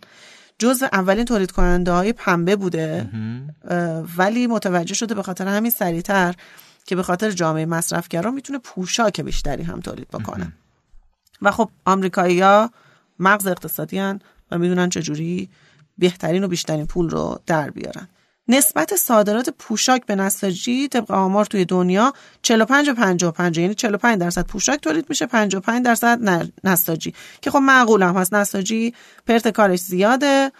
جزو 0.62 0.87
اولین 0.92 1.25
تولید 1.25 1.50
کننده 1.50 1.92
های 1.92 2.12
پنبه 2.12 2.57
بوده 2.57 3.11
ولی 4.16 4.47
متوجه 4.47 4.95
شده 4.95 5.14
به 5.14 5.23
خاطر 5.23 5.49
همین 5.49 5.71
سریعتر 5.71 6.35
که 6.87 6.97
به 6.97 7.02
خاطر 7.02 7.31
جامعه 7.31 7.66
مصرفگرا 7.66 8.31
می‌تونه 8.31 8.59
پوشاک 8.59 9.21
بیشتری 9.21 9.62
هم 9.62 9.81
تولید 9.81 10.09
بکنه. 10.09 10.52
و 11.42 11.50
خب 11.50 11.71
آمریکایی‌ها 11.85 12.71
مغز 13.19 13.47
اقتصادی 13.47 13.99
هن 13.99 14.21
و 14.50 14.59
می‌دونن 14.59 14.88
چجوری 14.88 15.49
بهترین 15.99 16.45
و 16.45 16.49
بیشترین 16.49 16.87
پول 16.87 17.11
رو 17.11 17.40
در 17.47 17.71
بیارن. 17.71 18.09
نسبت 18.49 18.97
صادرات 18.97 19.51
پوشاک 19.51 20.07
به 20.07 20.15
نساجی 20.15 20.89
طبق 20.89 21.11
آمار 21.11 21.45
توی 21.45 21.65
دنیا 21.65 22.13
45 22.43 22.89
و 22.89 22.95
55 22.95 23.59
یعنی 23.59 23.75
45 23.75 24.21
درصد 24.21 24.47
پوشاک 24.47 24.81
تولید 24.81 25.07
میشه 25.09 25.27
55 25.27 25.85
درصد 25.85 26.19
نساجی 26.65 27.15
که 27.43 27.51
خب 27.51 27.59
معقول 27.59 28.03
هم 28.03 28.17
هست 28.17 28.35
نساجی 28.35 28.95
پرت 29.27 29.49
کارش 29.49 29.79
زیاده 29.79 30.53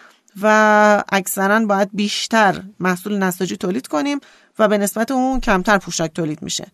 و 0.43 1.05
اکثرا 1.09 1.67
باید 1.67 1.89
بیشتر 1.93 2.63
محصول 2.81 3.19
نساجی 3.19 3.57
تولید 3.57 3.87
کنیم 3.87 4.21
و 4.59 4.69
به 4.69 4.79
نسبت 4.79 5.11
اون 5.11 5.41
کمتر 5.41 5.79
پوشاک 5.79 6.13
تولید 6.13 6.43
میشه. 6.43 6.67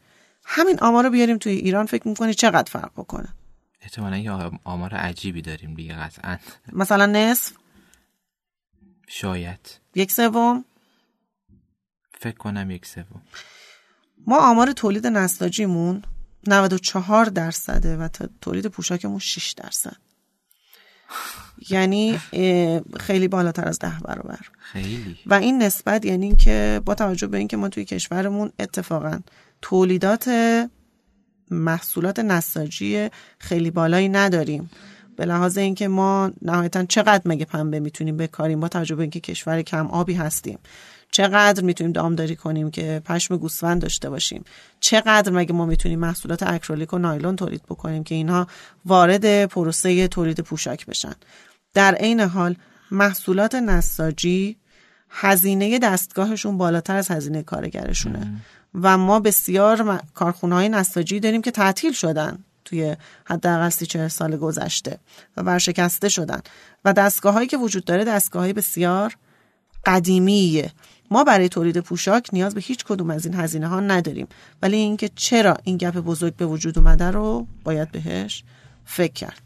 همین 0.44 0.80
آمار 0.80 1.04
رو 1.04 1.10
بیاریم 1.10 1.38
توی 1.38 1.52
ایران 1.52 1.86
فکر 1.86 2.08
می‌کنی 2.08 2.34
چقدر 2.34 2.70
فرق 2.70 2.90
بکنه؟ 2.96 3.28
احتمالا 3.80 4.16
یه 4.16 4.32
آمار 4.64 4.94
عجیبی 4.94 5.42
داریم 5.42 5.74
دیگه 5.74 5.94
قطعا. 5.94 6.36
مثلا 6.72 7.06
نصف؟ 7.06 7.52
شاید. 9.08 9.80
یک 9.94 10.12
سوم؟ 10.12 10.64
فکر 12.20 12.36
کنم 12.36 12.70
یک 12.70 12.86
سوم. 12.86 13.22
ما 14.26 14.38
آمار 14.50 14.72
تولید 14.72 15.06
نساجیمون 15.06 16.02
94 16.46 17.24
درصده 17.24 17.96
و 17.96 18.08
تولید 18.40 18.66
پوشاکمون 18.66 19.18
6 19.18 19.52
درصد. 19.52 19.96
یعنی 21.70 22.18
خیلی 23.00 23.28
بالاتر 23.28 23.68
از 23.68 23.78
ده 23.78 23.98
برابر. 24.04 24.38
خیلی. 24.58 25.18
و 25.26 25.34
این 25.34 25.62
نسبت 25.62 26.04
یعنی 26.04 26.36
که 26.36 26.80
با 26.84 26.94
توجه 26.94 27.26
به 27.26 27.38
اینکه 27.38 27.56
ما 27.56 27.68
توی 27.68 27.84
کشورمون 27.84 28.52
اتفاقا 28.58 29.20
تولیدات 29.62 30.30
محصولات 31.50 32.18
نساجی 32.18 33.08
خیلی 33.38 33.70
بالایی 33.70 34.08
نداریم. 34.08 34.70
به 35.16 35.24
لحاظ 35.26 35.58
اینکه 35.58 35.88
ما 35.88 36.30
نهایتا 36.42 36.84
چقدر 36.84 37.22
مگه 37.24 37.44
پنبه 37.44 37.80
می‌تونیم 37.80 38.16
بکاریم 38.16 38.60
با 38.60 38.68
توجه 38.68 38.94
به 38.94 39.02
اینکه 39.02 39.20
کشور 39.20 39.62
کم 39.62 39.86
آبی 39.86 40.14
هستیم. 40.14 40.58
چقدر 41.10 41.64
می‌تونیم 41.64 41.92
دامداری 41.92 42.36
کنیم 42.36 42.70
که 42.70 43.02
پشم 43.04 43.36
گوسفند 43.36 43.82
داشته 43.82 44.10
باشیم؟ 44.10 44.44
چقدر 44.80 45.32
مگه 45.32 45.52
ما 45.52 45.66
می‌تونیم 45.66 45.98
محصولات 45.98 46.42
اکریلیک 46.42 46.94
و 46.94 46.98
نایلون 46.98 47.36
تولید 47.36 47.62
بکنیم 47.62 48.04
که 48.04 48.14
اینها 48.14 48.46
وارد 48.86 49.46
پروسه 49.46 50.08
تولید 50.08 50.40
پوشاک 50.40 50.86
بشن؟ 50.86 51.14
در 51.74 51.94
عین 51.94 52.20
حال 52.20 52.56
محصولات 52.90 53.54
نساجی 53.54 54.56
هزینه 55.10 55.78
دستگاهشون 55.78 56.58
بالاتر 56.58 56.96
از 56.96 57.10
هزینه 57.10 57.42
کارگرشونه. 57.42 58.42
و 58.74 58.98
ما 58.98 59.20
بسیار 59.20 60.02
کارخونه 60.14 60.54
های 60.54 60.68
نساجی 60.68 61.20
داریم 61.20 61.42
که 61.42 61.50
تعطیل 61.50 61.92
شدن 61.92 62.44
توی 62.64 62.96
حداقل 63.24 63.68
سی 63.68 63.86
چه 63.86 64.08
سال 64.08 64.36
گذشته 64.36 64.98
و 65.36 65.42
ورشکسته 65.42 66.08
شدن. 66.08 66.40
و 66.84 66.92
دستگاه 66.92 67.34
هایی 67.34 67.46
که 67.46 67.56
وجود 67.56 67.84
داره 67.84 68.04
دستگاه 68.04 68.42
های 68.42 68.52
بسیار 68.52 69.16
قدیمیه. 69.86 70.72
ما 71.10 71.24
برای 71.24 71.48
تولید 71.48 71.78
پوشاک 71.78 72.28
نیاز 72.32 72.54
به 72.54 72.60
هیچ 72.60 72.84
کدوم 72.84 73.10
از 73.10 73.26
این 73.26 73.34
هزینه 73.34 73.66
ها 73.68 73.80
نداریم. 73.80 74.28
ولی 74.62 74.76
اینکه 74.76 75.10
چرا 75.14 75.56
این 75.64 75.76
گپ 75.76 75.96
بزرگ 75.96 76.36
به 76.36 76.46
وجود 76.46 76.78
اومده 76.78 77.10
رو 77.10 77.46
باید 77.64 77.92
بهش 77.92 78.44
فکر 78.84 79.12
کرد. 79.12 79.42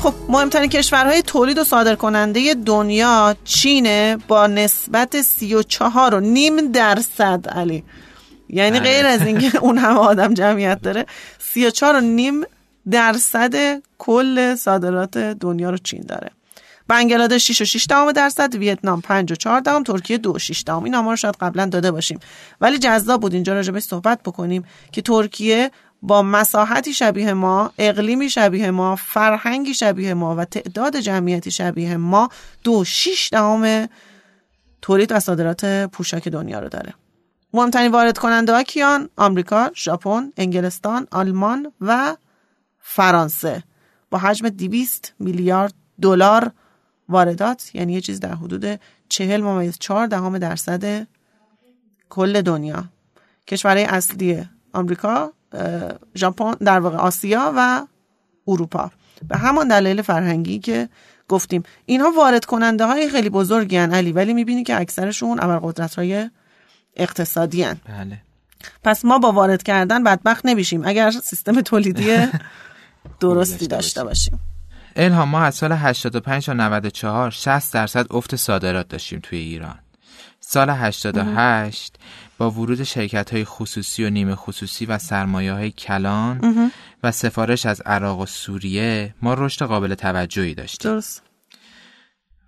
خب 0.00 0.14
مهمترین 0.28 0.70
کشورهای 0.70 1.22
تولید 1.22 1.58
و 1.58 1.64
صادر 1.64 1.94
کننده 1.94 2.54
دنیا 2.54 3.36
چینه 3.44 4.18
با 4.28 4.46
نسبت 4.46 5.20
34 5.20 6.14
و 6.14 6.20
نیم 6.20 6.72
درصد 6.72 7.48
علی. 7.48 7.84
یعنی 8.50 8.80
غیر 8.80 9.06
از 9.06 9.22
اینکه 9.22 9.58
اون 9.58 9.78
همه 9.78 9.98
آدم 9.98 10.34
جمعیت 10.34 10.82
داره 10.82 11.06
34 11.58 11.96
و 11.96 12.00
نیم 12.00 12.44
درصد 12.90 13.82
کل 13.98 14.54
صادرات 14.54 15.18
دنیا 15.18 15.70
رو 15.70 15.78
چین 15.78 16.02
داره. 16.08 16.30
بنگلادش 16.88 17.50
6 17.50 17.60
و 17.60 17.64
6 17.64 17.86
دهم 17.88 18.12
درصد 18.12 18.54
ویتنام 18.54 19.00
5 19.00 19.32
و 19.32 19.34
4 19.34 19.60
دهم 19.60 19.82
ترکیه 19.82 20.18
2 20.18 20.32
و 20.32 20.38
6 20.38 20.62
دهم. 20.66 20.84
این 20.84 20.94
آمار 20.94 21.12
رو 21.12 21.16
شاید 21.16 21.36
قبلا 21.40 21.66
داده 21.66 21.90
باشیم. 21.90 22.20
ولی 22.60 22.78
جذاب 22.78 23.20
بود 23.20 23.34
اینجا 23.34 23.54
راجع 23.54 23.78
صحبت 23.78 24.22
بکنیم 24.22 24.64
که 24.92 25.02
ترکیه 25.02 25.70
با 26.02 26.22
مساحتی 26.22 26.92
شبیه 26.92 27.32
ما 27.32 27.72
اقلیمی 27.78 28.30
شبیه 28.30 28.70
ما 28.70 28.96
فرهنگی 28.96 29.74
شبیه 29.74 30.14
ما 30.14 30.36
و 30.36 30.44
تعداد 30.44 30.96
جمعیتی 30.96 31.50
شبیه 31.50 31.96
ما 31.96 32.28
دو 32.64 32.84
شیش 32.84 33.28
دهم 33.32 33.88
تولید 34.82 35.12
و 35.12 35.20
صادرات 35.20 35.64
پوشاک 35.64 36.28
دنیا 36.28 36.58
رو 36.58 36.68
داره. 36.68 36.94
مهمترین 37.52 37.92
وارد 37.92 38.18
کننده 38.18 38.52
ها 38.52 38.62
کیان؟ 38.62 39.08
آمریکا 39.16 39.70
ژاپن 39.74 40.32
انگلستان 40.36 41.06
آلمان 41.10 41.72
و 41.80 42.16
فرانسه. 42.78 43.62
با 44.10 44.18
حجم 44.18 44.48
200 44.48 45.14
میلیارد 45.18 45.74
دلار 46.02 46.50
واردات 47.08 47.74
یعنی 47.74 47.92
یه 47.92 48.00
چیز 48.00 48.20
در 48.20 48.34
حدود 48.34 48.80
40 49.08 49.40
ممیز 49.40 49.76
4 49.78 50.06
دهم 50.06 50.38
درصد 50.38 51.06
کل 52.08 52.42
دنیا. 52.42 52.84
کشورهای 53.46 53.84
اصلی 53.84 54.48
آمریکا 54.72 55.32
ژاپن 56.16 56.50
در 56.50 56.80
واقع 56.80 56.96
آسیا 56.96 57.52
و 57.56 57.86
اروپا. 58.48 58.90
به 59.28 59.36
همان 59.36 59.68
دلایل 59.68 60.02
فرهنگی 60.02 60.58
که 60.58 60.88
گفتیم. 61.28 61.62
اینها 61.86 62.10
وارد 62.16 62.44
کننده 62.44 62.84
های 62.84 63.08
خیلی 63.08 63.30
بزرگی 63.30 63.76
هن 63.76 63.92
علی 63.94 64.12
ولی 64.12 64.34
می‌بینی 64.34 64.64
که 64.64 64.80
اکثرشون 64.80 65.58
قدرت 65.58 65.94
های 65.94 66.30
اقتصادی 66.98 67.62
هن. 67.62 67.76
بله. 67.84 68.20
پس 68.84 69.04
ما 69.04 69.18
با 69.18 69.32
وارد 69.32 69.62
کردن 69.62 70.04
بدبخت 70.04 70.46
نمیشیم 70.46 70.82
اگر 70.84 71.10
سیستم 71.10 71.60
تولیدی 71.60 72.16
درستی 73.20 73.66
داشته 73.66 74.04
باشیم 74.04 74.40
الهام 74.96 75.28
ما 75.28 75.40
از 75.40 75.54
سال 75.54 75.72
85 75.72 76.46
تا 76.46 76.52
94 76.52 77.30
60 77.30 77.72
درصد 77.72 78.06
افت 78.10 78.36
صادرات 78.36 78.88
داشتیم 78.88 79.20
توی 79.22 79.38
ایران 79.38 79.78
سال 80.40 80.70
88 80.70 81.96
با 82.38 82.50
ورود 82.50 82.82
شرکت 82.82 83.32
های 83.32 83.44
خصوصی 83.44 84.04
و 84.04 84.10
نیمه 84.10 84.34
خصوصی 84.34 84.86
و 84.86 84.98
سرمایه 84.98 85.52
های 85.52 85.70
کلان 85.70 86.70
و 87.02 87.12
سفارش 87.12 87.66
از 87.66 87.80
عراق 87.80 88.20
و 88.20 88.26
سوریه 88.26 89.14
ما 89.22 89.34
رشد 89.34 89.64
قابل 89.64 89.94
توجهی 89.94 90.54
داشتیم 90.54 90.92
درست. 90.92 91.22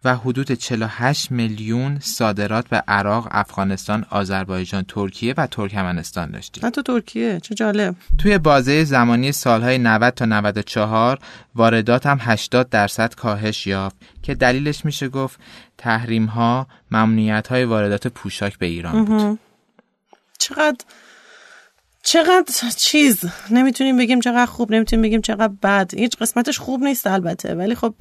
و 0.04 0.16
حدود 0.16 0.52
48 0.52 1.30
میلیون 1.30 1.98
صادرات 2.00 2.68
به 2.68 2.82
عراق، 2.88 3.28
افغانستان، 3.30 4.06
آذربایجان، 4.10 4.84
ترکیه 4.88 5.34
و 5.36 5.46
ترکمنستان 5.46 6.30
داشتیم. 6.30 6.66
حتی 6.66 6.82
ترکیه 6.82 7.40
چه 7.40 7.54
جالب. 7.54 7.96
توی 8.18 8.38
بازه 8.38 8.84
زمانی 8.84 9.32
سالهای 9.32 9.78
90 9.78 10.14
تا 10.14 10.24
94 10.24 11.18
واردات 11.54 12.06
هم 12.06 12.18
80 12.20 12.68
درصد 12.68 13.14
کاهش 13.14 13.66
یافت 13.66 13.96
که 14.22 14.34
دلیلش 14.34 14.84
میشه 14.84 15.08
گفت 15.08 15.40
تحریم 15.78 16.26
ها، 16.26 16.66
ممنوعیت 16.90 17.48
های 17.48 17.64
واردات 17.64 18.06
پوشاک 18.06 18.58
به 18.58 18.66
ایران 18.66 19.04
بود. 19.04 19.38
چقدر 20.38 20.78
چقدر 22.02 22.70
چیز 22.76 23.24
نمی‌تونیم 23.50 23.98
بگیم 23.98 24.20
چقدر 24.20 24.46
خوب 24.46 24.72
نمی‌تونیم 24.72 25.02
بگیم 25.02 25.20
چقدر 25.20 25.52
بد 25.62 25.94
هیچ 25.94 26.16
قسمتش 26.16 26.58
خوب 26.58 26.82
نیست 26.82 27.06
البته 27.06 27.54
ولی 27.54 27.74
خب 27.74 27.94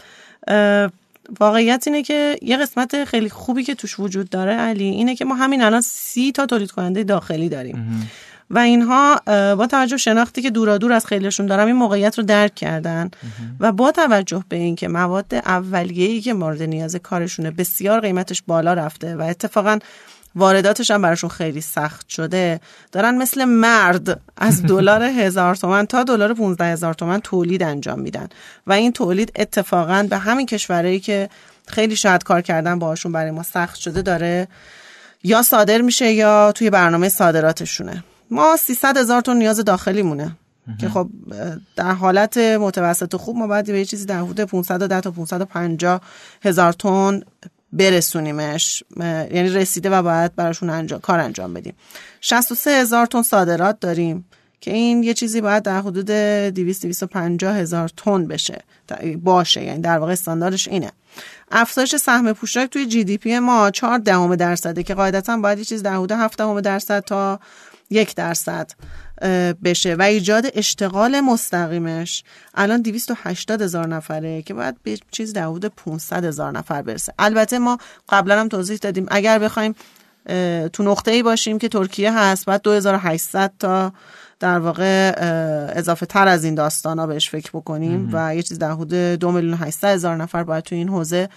واقعیت 1.40 1.84
اینه 1.88 2.04
که 2.04 2.38
یه 2.42 2.58
قسمت 2.58 3.04
خیلی 3.04 3.30
خوبی 3.30 3.64
که 3.64 3.76
توش 3.76 4.00
وجود 4.00 4.30
داره 4.30 4.54
علی 4.54 4.84
اینه 4.84 5.16
که 5.16 5.26
ما 5.26 5.36
همین 5.36 5.62
الان 5.62 5.82
سی 5.82 6.32
تا 6.32 6.46
تولید 6.46 6.72
کننده 6.72 7.04
داخلی 7.04 7.50
داریم. 7.50 8.10
و 8.50 8.60
اینها 8.60 9.22
با 9.56 9.68
توجه 9.68 9.98
شناختی 9.98 10.42
که 10.42 10.50
دورا 10.50 10.78
دور 10.78 10.94
از 10.94 11.06
خیلیشون 11.06 11.46
دارم 11.46 11.68
این 11.68 11.76
موقعیت 11.76 12.18
رو 12.18 12.24
درک 12.24 12.56
کردن. 12.56 13.10
و 13.60 13.72
با 13.72 13.92
توجه 13.92 14.44
به 14.50 14.56
اینکه 14.56 14.88
مواد 14.88 15.36
اولیه‌ای 15.36 16.22
که 16.22 16.34
مورد 16.34 16.62
نیاز 16.62 16.96
کارشونه 16.96 17.52
بسیار 17.52 18.00
قیمتش 18.00 18.44
بالا 18.48 18.74
رفته 18.74 19.16
و 19.16 19.22
اتفاقا 19.22 19.80
وارداتش 20.36 20.92
هم 20.92 21.02
براشون 21.02 21.30
خیلی 21.30 21.62
سخت 21.62 22.10
شده. 22.10 22.60
دارن 22.92 23.16
مثل 23.16 23.46
مرد 23.46 24.22
از 24.38 24.64
دلار 24.64 25.04
هزار 25.04 25.56
تومن 25.56 25.86
تا 25.86 26.04
دلار 26.04 26.34
15 26.34 26.66
هزار 26.66 26.94
تومن 26.94 27.20
تولید 27.20 27.64
انجام 27.64 28.00
میدن. 28.00 28.28
و 28.68 28.72
این 28.72 28.92
تولید 28.92 29.32
اتفاقا 29.36 30.08
به 30.10 30.18
همین 30.18 30.46
کشورهایی 30.46 31.00
که 31.00 31.30
خیلی 31.68 31.96
شاید 31.96 32.24
کار 32.24 32.42
کردن 32.42 32.80
باشون 32.80 33.12
برای 33.12 33.32
ما 33.32 33.44
سخت 33.44 33.76
شده 33.76 34.02
داره 34.02 34.48
یا 35.24 35.42
صادر 35.42 35.82
میشه 35.82 36.12
یا 36.12 36.52
توی 36.52 36.70
برنامه 36.70 37.10
صادراتشونه. 37.10 38.04
ما 38.32 38.58
300 38.58 38.98
هزار 38.98 39.22
تن 39.22 39.38
نیاز 39.38 39.60
داخلی 39.60 40.02
مونه 40.02 40.32
که 40.80 40.90
خب 40.90 41.10
در 41.76 41.92
حالت 41.92 42.38
متوسط 42.38 43.16
خوب 43.16 43.38
ما 43.38 43.48
باید 43.48 43.66
به 43.66 43.80
یه 43.80 43.86
چیزی 43.86 44.06
در 44.06 44.20
حدود 44.20 44.42
510 44.42 45.02
تا 45.02 45.12
550 45.12 46.02
هزار 46.44 46.74
تن 46.74 47.22
برسونیمش 47.74 48.84
یعنی 49.00 49.50
رسیده 49.50 49.90
و 49.90 50.04
باید 50.04 50.36
براشون 50.36 50.70
انجام، 50.70 51.00
کار 51.00 51.20
انجام 51.20 51.54
بدیم. 51.54 51.74
63 52.22 52.72
هزار 52.72 53.06
تن 53.06 53.22
صادرات 53.22 53.80
داریم 53.80 54.26
که 54.62 54.74
این 54.74 55.04
یه 55.04 55.14
چیزی 55.14 55.42
باید 55.42 55.64
در 55.64 55.82
حدود 55.82 56.06
200 56.06 56.82
250 56.82 57.56
هزار 57.56 57.90
تن 57.98 58.28
بشه. 58.28 58.64
باشه 59.24 59.64
یعنی 59.64 59.82
در 59.82 59.98
واقع 59.98 60.12
استانداردش 60.12 60.68
اینه. 60.68 60.92
افزایش 61.52 61.96
سهم 61.96 62.34
پوشاک 62.34 62.70
توی 62.70 62.86
جی 62.86 63.04
دی 63.04 63.18
پی 63.18 63.40
ما 63.40 63.72
4 63.72 63.98
دهم 63.98 64.36
درصده 64.36 64.84
که 64.84 64.94
قاعدتا 64.94 65.38
باید 65.38 65.58
یه 65.58 65.66
چیز 65.66 65.84
در 65.84 65.94
حدود 65.96 66.12
7 66.12 66.38
دهم 66.38 66.62
درصد 66.62 67.00
تا 67.00 67.40
یک 67.90 68.16
درصد. 68.16 68.72
بشه 69.64 69.96
و 69.96 70.02
ایجاد 70.02 70.46
اشتغال 70.54 71.22
مستقیمش. 71.22 72.24
الان 72.56 72.82
280 72.82 73.62
هزار 73.62 73.88
نفره 73.88 74.42
که 74.42 74.54
باید 74.54 74.76
به 74.84 74.98
چیز 75.12 75.34
در 75.34 75.46
حدود 75.46 75.66
500 75.66 76.26
هزار 76.26 76.52
نفر 76.52 76.82
برسه. 76.82 77.14
البته 77.20 77.60
ما 77.60 77.78
قبلا 78.10 78.40
هم 78.40 78.48
توضیح 78.48 78.78
دادیم 78.78 79.06
اگر 79.12 79.40
بخوایم 79.40 79.76
تو 80.74 80.84
نقطه 80.84 81.12
ای 81.12 81.24
باشیم 81.24 81.60
که 81.60 81.68
ترکیه 81.68 82.14
هست 82.14 82.46
بعد 82.46 82.62
2800 82.62 83.52
تا 83.60 83.94
در 84.40 84.60
واقع 84.60 85.14
اضافه 85.76 86.06
تر 86.06 86.28
از 86.28 86.44
این 86.44 86.56
داستان 86.56 87.00
ها 87.00 87.08
بهش 87.08 87.30
فکر 87.30 87.50
بکنیم 87.54 88.10
و 88.14 88.36
یه 88.36 88.44
چیز 88.44 88.60
در 88.60 88.72
حدود 88.72 88.94
دو 88.94 89.32
میلیون 89.32 89.54
800 89.54 89.88
هزار 89.88 90.16
نفر 90.16 90.44
باید 90.44 90.64
تو 90.64 90.76
این 90.76 90.90
حوزه 90.90 91.30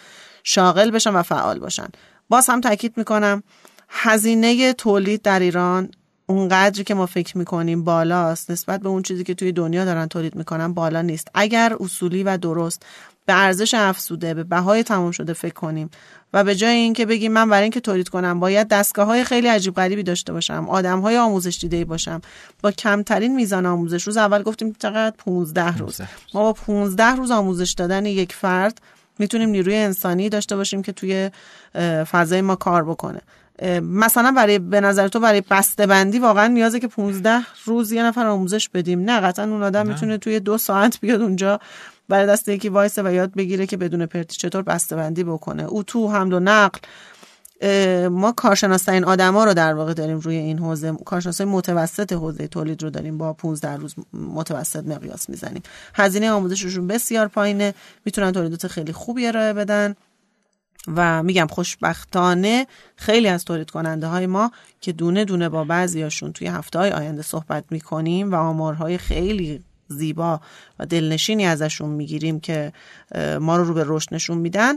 شاغل 0.45 0.91
بشن 0.91 1.11
و 1.11 1.23
فعال 1.23 1.59
باشن. 1.59 1.89
باز 2.29 2.49
هم 2.49 2.61
تاکید 2.61 2.95
می‌کنم 2.97 3.43
هزینه 3.89 4.73
تولید 4.73 5.23
در 5.23 5.41
ایران 5.41 5.91
اونقدری 6.27 6.85
که 6.85 6.95
ما 6.95 7.07
فکر 7.07 7.39
می‌کنیم 7.39 7.85
بالاست 7.85 8.51
نسبت 8.51 8.81
به 8.81 8.89
اون 8.89 9.03
چیزی 9.03 9.25
که 9.25 9.35
توی 9.35 9.53
دنیا 9.53 9.85
دارن 9.85 10.07
تولید 10.07 10.35
می‌کنن 10.35 10.75
بالا 10.75 11.03
نیست. 11.03 11.29
اگر 11.35 11.77
اصولی 11.81 12.23
و 12.23 12.37
درست 12.37 12.83
به 13.27 13.33
ارزش 13.33 13.75
افزوده 13.75 14.35
به 14.35 14.45
بهای 14.45 14.83
تمام 14.83 15.11
شده 15.11 15.33
فکر 15.33 15.55
کنیم 15.55 15.91
و 16.33 16.45
به 16.45 16.55
جای 16.55 16.75
اینکه 16.75 17.07
بگیم 17.07 17.33
من 17.33 17.49
برای 17.51 17.63
اینکه 17.63 17.81
تولید 17.81 18.09
کنم 18.09 18.41
باید 18.41 18.69
دستگاه 18.69 19.07
های 19.07 19.25
خیلی 19.25 19.49
عجیب 19.49 19.75
غریبی 19.75 20.03
داشته 20.03 20.33
باشم 20.33 20.67
آدم 20.69 21.01
های 21.01 21.19
آموزش 21.19 21.59
دیده 21.61 21.85
باشم. 21.85 22.21
با 22.63 22.71
کمترین 22.71 23.35
میزان 23.35 23.67
آموزش 23.67 24.03
روز 24.03 24.17
اول 24.17 24.43
گفتیم 24.43 24.77
چقدر؟ 24.79 25.17
15 25.19 25.77
روز. 25.77 26.01
ما 26.35 26.43
با 26.43 26.53
15 26.53 27.05
روز 27.05 27.31
آموزش 27.31 27.73
دادن 27.73 28.07
یک 28.07 28.33
فرد 28.33 28.81
می‌تونیم 29.19 29.49
نیروی 29.49 29.77
انسانی 29.77 30.29
داشته 30.29 30.57
باشیم 30.57 30.83
که 30.83 30.93
توی 30.93 31.31
فضای 32.11 32.41
ما 32.41 32.57
کار 32.57 32.85
بکنه. 32.85 33.21
مثلا 33.83 34.33
برای 34.33 34.59
به 34.59 34.81
نظر 34.81 35.09
تو 35.09 35.21
برای 35.21 35.43
بسته 35.51 35.87
بندی 35.87 36.19
واقعا 36.19 36.47
نیازه 36.47 36.81
که 36.81 36.89
15 36.89 37.41
روز 37.65 37.93
یه 37.93 38.03
نفر 38.03 38.27
آموزش 38.27 38.69
بدیم. 38.69 39.01
نه 39.01 39.21
قطعا 39.21 39.45
اون 39.45 39.63
آدم 39.63 39.87
می‌تونه 39.87 40.19
توی 40.19 40.41
دو 40.41 40.59
ساعت 40.59 41.01
بیاد 41.01 41.21
اونجا 41.21 41.61
برای 42.09 42.27
دست 42.27 42.49
یکی 42.49 42.69
وایسه 42.69 43.03
و 43.03 43.13
یاد 43.13 43.35
بگیره 43.35 43.67
که 43.67 43.77
بدون 43.77 44.07
پرتی 44.07 44.37
چطور 44.37 44.63
بسته 44.63 44.97
بندی 44.97 45.25
بکنه. 45.25 45.63
او 45.63 45.83
تو 45.83 46.09
حمل 46.09 46.33
و 46.33 46.41
نقل. 46.41 46.79
ما 48.09 48.33
کارشناسترین 48.33 49.05
آدما 49.05 49.45
رو 49.45 49.55
در 49.55 49.75
واقع 49.75 49.95
داریم 49.95 50.19
روی 50.19 50.37
این 50.37 50.59
حوزه. 50.59 50.93
کارشناسای 51.05 51.47
متوسط 51.47 52.13
حوزه 52.13 52.47
تولید 52.47 52.83
رو 52.83 52.91
داریم 52.91 53.19
با 53.19 53.33
15 53.33 53.77
روز 53.77 53.95
متوسط 54.13 54.87
مقیاس 54.87 55.29
می‌زنیم. 55.29 55.63
هزینه 55.95 56.31
آموزششون 56.31 56.87
بسیار 56.87 57.29
پایینه. 57.29 57.75
می‌تونن 58.05 58.33
تولیدات 58.33 58.67
خیلی 58.67 58.93
خوبی 58.93 59.27
ارائه 59.27 59.53
بدن. 59.53 59.95
و 60.87 61.23
میگم 61.23 61.47
خوشبختانه 61.47 62.67
خیلی 62.97 63.29
از 63.29 63.45
تولید 63.45 63.71
کننده 63.71 64.07
های 64.07 64.27
ما 64.27 64.53
که 64.81 64.93
دونه 64.93 65.25
دونه 65.25 65.49
با 65.49 65.65
بعضیاشون 65.65 66.33
توی 66.33 66.47
هفته 66.47 66.79
های 66.79 66.91
آینده 66.91 67.23
صحبت 67.23 67.65
می‌کنیم 67.71 68.33
و 68.33 68.35
آمارهای 68.35 68.99
خیلی 68.99 69.65
زیبا 69.89 70.41
و 70.79 70.87
دلنشینی 70.87 71.47
ازشون 71.47 71.91
می‌گیریم 71.91 72.41
که 72.41 72.73
ما 73.41 73.57
رو 73.57 73.65
رو 73.65 73.75
به 73.75 73.85
رشد 73.87 74.15
نشون 74.15 74.39
میدن 74.39 74.75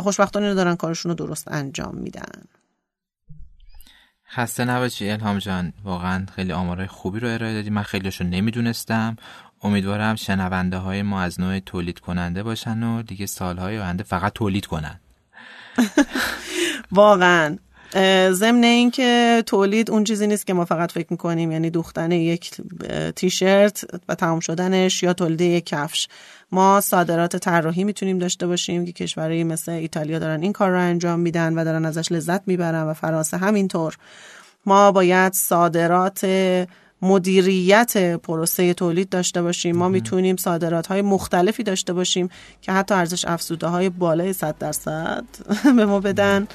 خوشبختانه 0.00 0.54
دارن 0.54 0.76
کارشون 0.76 1.10
رو 1.10 1.14
درست 1.14 1.48
انجام 1.48 1.94
میدن. 1.94 2.42
خسته 4.30 4.64
نباشی 4.64 5.10
الهام 5.10 5.38
جان. 5.38 5.72
واقعا 5.84 6.26
خیلی 6.34 6.52
آمارهای 6.52 6.86
خوبی 6.86 7.20
رو 7.20 7.28
ارائه 7.28 7.54
دادی. 7.54 7.70
من 7.70 7.82
خیلیشون 7.82 8.30
نمی‌دونستم. 8.30 9.16
امیدوارم 9.62 10.16
شنونده 10.16 10.76
های 10.76 11.02
ما 11.02 11.20
از 11.20 11.40
نوع 11.40 11.58
تولید 11.58 11.98
کننده 11.98 12.42
باشن 12.42 12.82
و 12.82 13.02
دیگه 13.02 13.26
سالهای 13.26 13.78
آینده 13.78 14.04
فقط 14.04 14.32
تولید 14.32 14.66
کنن. 14.66 15.00
واقعا. 16.92 17.56
ضمن 18.30 18.64
اینکه 18.64 19.42
تولید 19.46 19.90
اون 19.90 20.04
چیزی 20.04 20.26
نیست 20.26 20.46
که 20.46 20.52
ما 20.54 20.64
فقط 20.64 20.92
فکر 20.92 21.06
می‌کنیم 21.10 21.52
یعنی 21.52 21.70
دوختن 21.70 22.12
یک 22.12 22.50
تیشرت 23.16 23.84
و 24.08 24.14
تمام 24.14 24.40
شدنش 24.40 25.02
یا 25.02 25.12
تولید 25.12 25.40
یک 25.40 25.66
کفش. 25.66 26.08
ما 26.52 26.80
صادرات 26.80 27.36
طراحی 27.36 27.84
می‌تونیم 27.84 28.18
داشته 28.18 28.46
باشیم 28.46 28.84
که 28.86 28.92
کشورهایی 28.92 29.44
مثل 29.44 29.72
ایتالیا 29.72 30.18
دارن 30.18 30.42
این 30.42 30.52
کار 30.52 30.70
رو 30.70 30.78
انجام 30.80 31.20
میدن 31.20 31.58
و 31.58 31.64
دارن 31.64 31.84
ازش 31.84 32.12
لذت 32.12 32.48
می‌برن 32.48 32.82
و 32.82 32.94
فرانسه 32.94 33.36
همینطور. 33.36 33.96
ما 34.66 34.92
باید 34.92 35.32
صادرات 35.32 36.24
مدیریت 37.02 38.16
پروسه 38.16 38.74
تولید 38.74 39.08
داشته 39.08 39.42
باشیم. 39.42 39.76
ما 39.76 39.88
می‌تونیم 39.88 40.36
صادرات 40.36 40.86
های 40.86 41.02
مختلفی 41.02 41.62
داشته 41.62 41.92
باشیم 41.92 42.28
که 42.62 42.72
حتی 42.72 42.94
ارزش 42.94 43.24
افزوده 43.24 43.66
های 43.66 43.88
بالای 43.88 44.32
100 44.32 44.58
درصد 44.58 45.24
به 45.76 45.86
ما 45.86 46.00
بدن. 46.00 46.48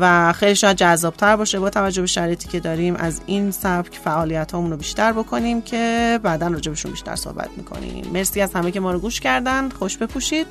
و 0.00 0.32
خیلی 0.32 0.54
شاید 0.54 0.76
جذابتر 0.76 1.36
باشه 1.36 1.60
با 1.60 1.70
توجه 1.70 2.00
به 2.00 2.06
شرایطی 2.06 2.48
که 2.48 2.60
داریم 2.60 2.96
از 2.96 3.20
این 3.26 3.50
سبک 3.50 4.00
فعالیت 4.04 4.54
رو 4.54 4.76
بیشتر 4.76 5.12
بکنیم 5.12 5.62
که 5.62 6.20
بعدا 6.22 6.46
راجبشون 6.46 6.90
بیشتر 6.90 7.16
صحبت 7.16 7.50
می‌کنیم. 7.56 8.10
مرسی 8.12 8.40
از 8.40 8.54
همه 8.54 8.70
که 8.70 8.80
ما 8.80 8.92
رو 8.92 8.98
گوش 8.98 9.20
کردن. 9.20 9.68
خوش 9.68 9.96
بپوشید. 9.96 10.46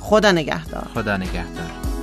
خدا 0.00 0.32
نگهدار. 0.32 0.86
خدا 0.94 1.16
نگهدار. 1.16 1.93